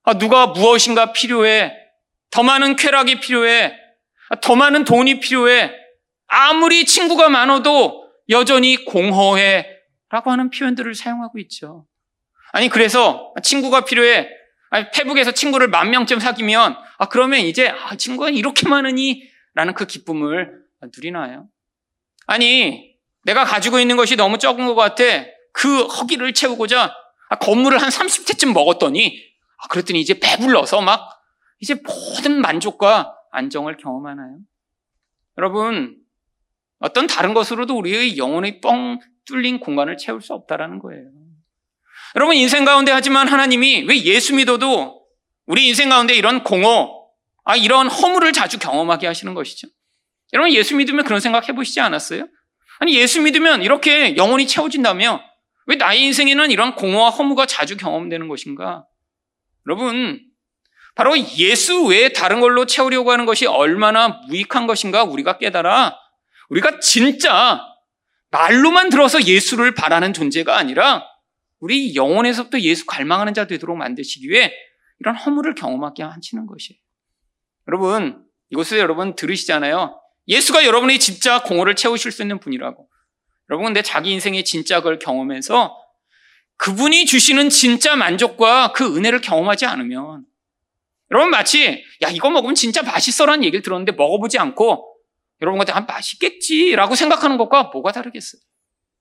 [0.03, 1.73] 아, 누가 무엇인가 필요해.
[2.31, 3.73] 더 많은 쾌락이 필요해.
[4.31, 5.82] 아, 더 많은 돈이 필요해.
[6.35, 9.67] 아무리 친구가 많아도 여전히 공허해.
[10.09, 11.87] 라고 하는 표현들을 사용하고 있죠.
[12.53, 14.29] 아니, 그래서 친구가 필요해.
[14.71, 19.23] 아니, 페북에서 친구를 만 명쯤 사귀면, 아, 그러면 이제, 아, 친구가 이렇게 많으니?
[19.55, 20.63] 라는 그 기쁨을
[20.97, 21.49] 누리나요?
[22.27, 25.05] 아니, 내가 가지고 있는 것이 너무 적은 것 같아.
[25.53, 26.95] 그 허기를 채우고자
[27.29, 29.23] 아, 건물을 한 30채쯤 먹었더니,
[29.59, 31.11] 아, 그랬더니 이제 배불러서 막,
[31.61, 34.39] 이제 모든 만족과 안정을 경험하나요?
[35.39, 36.02] 여러분,
[36.83, 41.05] 어떤 다른 것으로도 우리의 영혼의 뻥 뚫린 공간을 채울 수 없다라는 거예요.
[42.17, 45.07] 여러분, 인생 가운데 하지만 하나님이 왜 예수 믿어도
[45.47, 47.07] 우리 인생 가운데 이런 공허,
[47.45, 49.69] 아, 이런 허물을 자주 경험하게 하시는 것이죠.
[50.33, 52.27] 여러분, 예수 믿으면 그런 생각 해보시지 않았어요?
[52.81, 55.23] 아니, 예수 믿으면 이렇게 영혼이 채워진다며
[55.67, 58.85] 왜 나의 인생에는 이런 공허와 허무가 자주 경험되는 것인가?
[59.69, 60.21] 여러분,
[60.97, 66.02] 바로 예수 외에 다른 걸로 채우려고 하는 것이 얼마나 무익한 것인가 우리가 깨달아
[66.49, 67.61] 우리가 진짜
[68.31, 71.05] 말로만 들어서 예수를 바라는 존재가 아니라
[71.61, 74.53] 우리 영혼에서부터 예수 갈망하는 자 되도록 만드시기 위해
[75.01, 76.79] 이런 허물을 경험하게 하시는 것이에요.
[77.69, 80.01] 여러분, 이것을 여러분 들으시잖아요.
[80.29, 82.89] 예수가 여러분의 진짜 공허를 채우실 수 있는 분이라고.
[83.51, 85.77] 여러분, 근데 자기 인생의 진짜 걸 경험해서
[86.57, 90.25] 그분이 주시는 진짜 만족과 그 은혜를 경험하지 않으면
[91.11, 94.92] 여러분 마치 야 이거 먹으면 진짜 맛있어라는 얘기를 들었는데 먹어보지 않고
[95.43, 98.41] 여러분한테 아, 맛있겠지라고 생각하는 것과 뭐가 다르겠어요?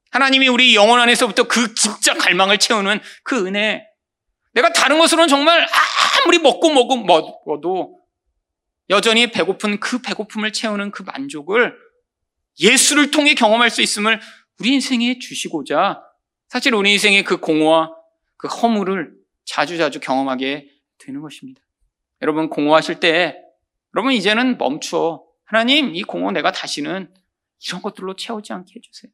[0.09, 3.85] 하나님이 우리 영혼 안에서부터 그 진짜 갈망을 채우는 그 은혜.
[4.53, 5.65] 내가 다른 것으로는 정말
[6.25, 7.97] 아무리 먹고 먹어도
[8.89, 11.73] 여전히 배고픈 그 배고픔을 채우는 그 만족을
[12.59, 14.19] 예수를 통해 경험할 수 있음을
[14.59, 16.01] 우리 인생에 주시고자
[16.49, 17.91] 사실 우리 인생의 그 공허와
[18.35, 19.13] 그 허물을
[19.45, 20.67] 자주자주 경험하게
[20.97, 21.61] 되는 것입니다.
[22.21, 23.37] 여러분 공허하실 때
[23.95, 27.13] 여러분 이제는 멈추어 하나님, 이 공허 내가 다시는
[27.67, 29.11] 이런 것들로 채우지 않게 해주세요.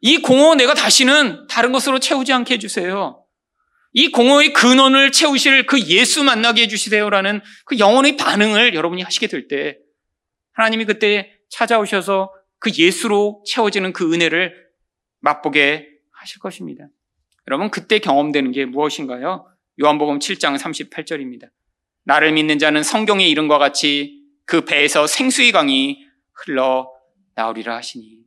[0.00, 3.24] 이 공허 내가 다시는 다른 것으로 채우지 않게 해주세요.
[3.92, 9.78] 이 공허의 근원을 채우실 그 예수 만나게 해주시세요라는 그 영혼의 반응을 여러분이 하시게 될 때
[10.54, 14.66] 하나님이 그때 찾아오셔서 그 예수로 채워지는 그 은혜를
[15.20, 16.88] 맛보게 하실 것입니다.
[17.46, 19.46] 여러분 그때 경험되는 게 무엇인가요?
[19.80, 21.50] 요한복음 7장 38절입니다.
[22.04, 24.15] 나를 믿는 자는 성경의 이름과 같이
[24.46, 26.90] 그 배에서 생수의 강이 흘러
[27.34, 28.18] 나오리라 하시니.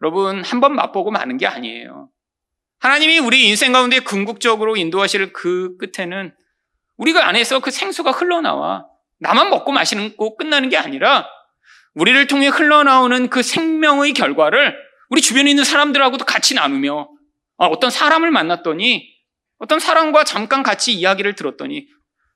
[0.00, 2.08] 여러분, 한 번 맛보고 마는 게 아니에요.
[2.78, 6.34] 하나님이 우리 인생 가운데 궁극적으로 인도하실 그 끝에는
[6.96, 8.86] 우리가 안에서 그 생수가 흘러나와
[9.20, 11.28] 나만 먹고 마시는 거 끝나는 게 아니라
[11.94, 14.76] 우리를 통해 흘러나오는 그 생명의 결과를
[15.10, 17.08] 우리 주변에 있는 사람들하고도 같이 나누며
[17.58, 19.08] 아, 어떤 사람을 만났더니
[19.58, 21.86] 어떤 사람과 잠깐 같이 이야기를 들었더니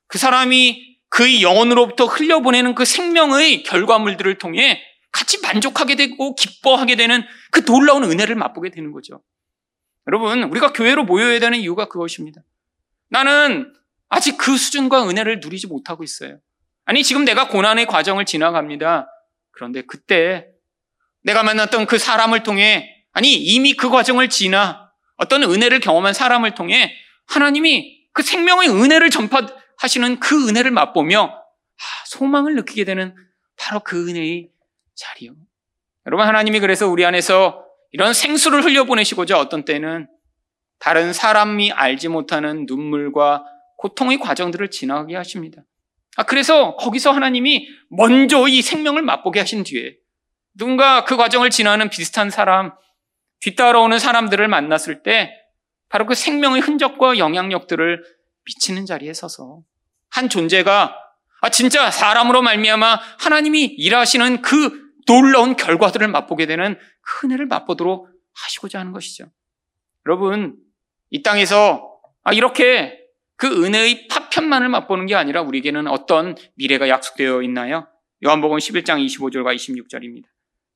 [0.07, 4.81] 그 사람이 그의 영혼으로부터 흘려보내는 그 생명의 결과물들을 통해
[5.11, 9.21] 같이 만족하게 되고 기뻐하게 되는 그 놀라운 은혜를 맛보게 되는 거죠.
[10.07, 12.41] 여러분, 우리가 교회로 모여야 되는 이유가 그것입니다.
[13.09, 13.73] 나는
[14.09, 16.39] 아직 그 수준과 은혜를 누리지 못하고 있어요.
[16.85, 19.07] 아니, 지금 내가 고난의 과정을 지나갑니다.
[19.51, 20.47] 그런데 그때
[21.23, 26.95] 내가 만났던 그 사람을 통해, 아니, 이미 그 과정을 지나 어떤 은혜를 경험한 사람을 통해
[27.27, 29.45] 하나님이 그 생명의 은혜를 전파,
[29.77, 33.15] 하시는 그 은혜를 맛보며 아, 소망을 느끼게 되는
[33.57, 34.49] 바로 그 은혜의
[34.95, 35.35] 자리요.
[36.05, 40.07] 여러분 하나님이 그래서 우리 안에서 이런 생수를 흘려보내시고자 어떤 때는
[40.79, 43.45] 다른 사람이 알지 못하는 눈물과
[43.77, 45.63] 고통의 과정들을 지나가게 하십니다.
[46.15, 49.95] 아, 그래서 거기서 하나님이 먼저 이 생명을 맛보게 하신 뒤에
[50.55, 52.73] 누군가 그 과정을 지나는 비슷한 사람,
[53.41, 55.31] 뒤따라오는 사람들을 만났을 때
[55.89, 58.03] 바로 그 생명의 흔적과 영향력들을
[58.47, 59.61] 미치는 자리에 서서
[60.09, 60.95] 한 존재가
[61.41, 68.79] 아 진짜 사람으로 말미암아 하나님이 일하시는 그 놀라운 결과들을 맛보게 되는 그 은혜를 맛보도록 하시고자
[68.79, 69.25] 하는 것이죠.
[70.05, 70.57] 여러분
[71.09, 72.99] 이 땅에서 아 이렇게
[73.35, 77.87] 그 은혜의 파편만을 맛보는 게 아니라 우리에게는 어떤 미래가 약속되어 있나요?
[78.25, 80.23] 요한복음 11장 25절과 26절입니다.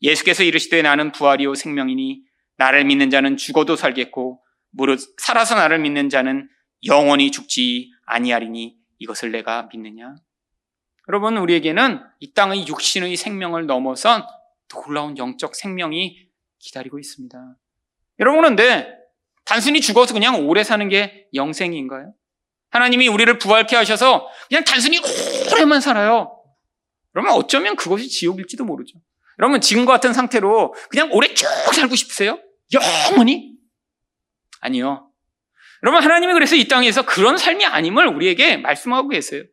[0.04, 2.22] 예수께서 이르시되 나는 부활이요 생명이니
[2.58, 4.42] 나를 믿는 자는 죽어도 살겠고
[4.72, 6.48] 무릇 살아서 나를 믿는 자는
[6.86, 10.16] 영원히 죽지 아니하리니 이것을 내가 믿느냐?
[11.08, 14.24] 여러분 우리에게는 이 땅의 육신의 생명을 넘어선
[14.68, 16.28] 놀라운 영적 생명이
[16.60, 17.58] 기다리고 있습니다.
[18.20, 18.96] 여러분 그런데
[19.44, 22.14] 단순히 죽어서 그냥 오래 사는 게 영생인가요?
[22.70, 25.00] 하나님이 우리를 부활케 하셔서 그냥 단순히
[25.52, 26.42] 오래만 살아요.
[27.12, 29.00] 그러면 어쩌면 그것이 지옥일지도 모르죠.
[29.40, 32.40] 여러분 지금과 같은 상태로 그냥 오래 쭉 살고 싶으세요?
[32.74, 33.56] 영원히?
[34.62, 35.11] 아니요.
[35.84, 39.44] 여러분 하나님이 그래서 이 땅에서 그런 삶이 아님을 우리에게 말씀하고 계세요.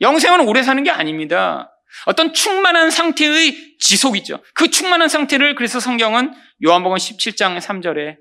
[0.00, 1.70] 영생은 오래 사는 게 아닙니다.
[2.06, 4.42] 어떤 충만한 상태의 지속이죠.
[4.54, 6.32] 그 충만한 상태를 그래서 성경은
[6.64, 8.16] 요한복음 17장 3절에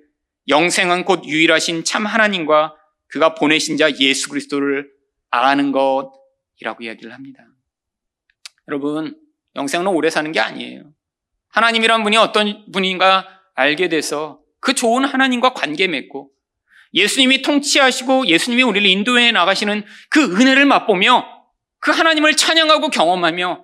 [0.48, 2.76] 영생은 곧 유일하신 참 하나님과
[3.08, 4.90] 그가 보내신 자 예수 그리스도를
[5.30, 7.44] 아는 것이라고 이야기를 합니다.
[8.68, 9.16] 여러분,
[9.56, 10.92] 영생은 오래 사는 게 아니에요.
[11.50, 16.33] 하나님이란 분이 어떤 분인가 알게 돼서 그 좋은 하나님과 관계 맺고
[16.94, 21.26] 예수님이 통치하시고 예수님이 우리를 인도해 나가시는 그 은혜를 맛보며
[21.80, 23.64] 그 하나님을 찬양하고 경험하며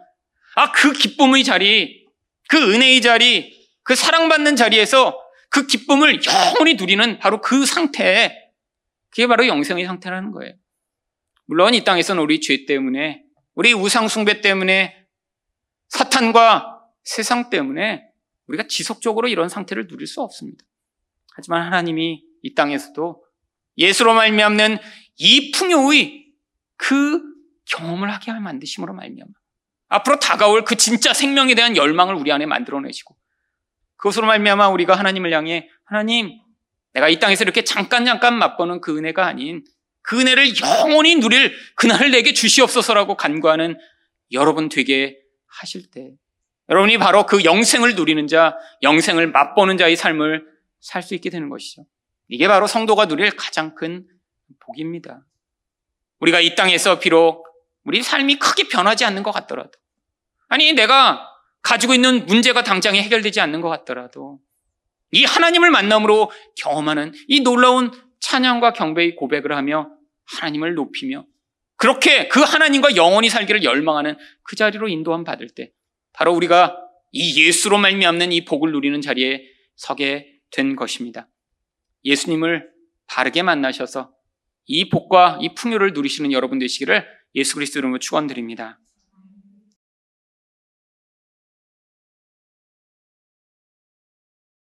[0.55, 2.05] 아, 그 기쁨의 자리,
[2.49, 5.17] 그 은혜의 자리, 그 사랑받는 자리에서
[5.49, 8.51] 그 기쁨을 영원히 누리는 바로 그 상태,
[9.09, 10.53] 그게 바로 영생의 상태라는 거예요.
[11.45, 13.23] 물론 이 땅에서는 우리 죄 때문에,
[13.55, 14.95] 우리 우상숭배 때문에,
[15.87, 18.03] 사탄과 세상 때문에
[18.47, 20.63] 우리가 지속적으로 이런 상태를 누릴 수 없습니다.
[21.35, 23.23] 하지만 하나님이 이 땅에서도
[23.77, 24.77] 예수로 말미암는
[25.17, 26.25] 이 풍요의
[26.77, 27.21] 그
[27.65, 29.31] 경험을 하게 하면 만드심으로 말미암아
[29.89, 33.15] 앞으로 다가올 그 진짜 생명에 대한 열망을 우리 안에 만들어내시고
[33.97, 36.39] 그것으로 말미암아 우리가 하나님을 향해 하나님
[36.93, 39.63] 내가 이 땅에서 이렇게 잠깐 잠깐 맛보는 그 은혜가 아닌
[40.01, 43.77] 그 은혜를 영원히 누릴 그날을 내게 주시옵소서라고 간구하는
[44.31, 46.11] 여러분 되게 하실 때
[46.69, 50.45] 여러분이 바로 그 영생을 누리는 자, 영생을 맛보는 자의 삶을
[50.79, 51.85] 살 수 있게 되는 것이죠.
[52.29, 54.07] 이게 바로 성도가 누릴 가장 큰
[54.59, 55.25] 복입니다.
[56.19, 57.45] 우리가 이 땅에서 비록
[57.83, 59.71] 우리 삶이 크게 변하지 않는 것 같더라도
[60.47, 61.27] 아니 내가
[61.61, 64.39] 가지고 있는 문제가 당장에 해결되지 않는 것 같더라도
[65.11, 69.89] 이 하나님을 만남으로 경험하는 이 놀라운 찬양과 경배의 고백을 하며
[70.25, 71.25] 하나님을 높이며
[71.77, 75.71] 그렇게 그 하나님과 영원히 살기를 열망하는 그 자리로 인도함 받을 때
[76.13, 76.77] 바로 우리가
[77.11, 79.43] 이 예수로 말미암는 이 복을 누리는 자리에
[79.75, 81.27] 서게 된 것입니다.
[82.03, 82.69] 예수님을
[83.07, 84.11] 바르게 만나셔서
[84.65, 88.79] 이 복과 이 풍요를 누리시는 여러분 되시기를 예수 그리스도 이름으로 축원드립니다.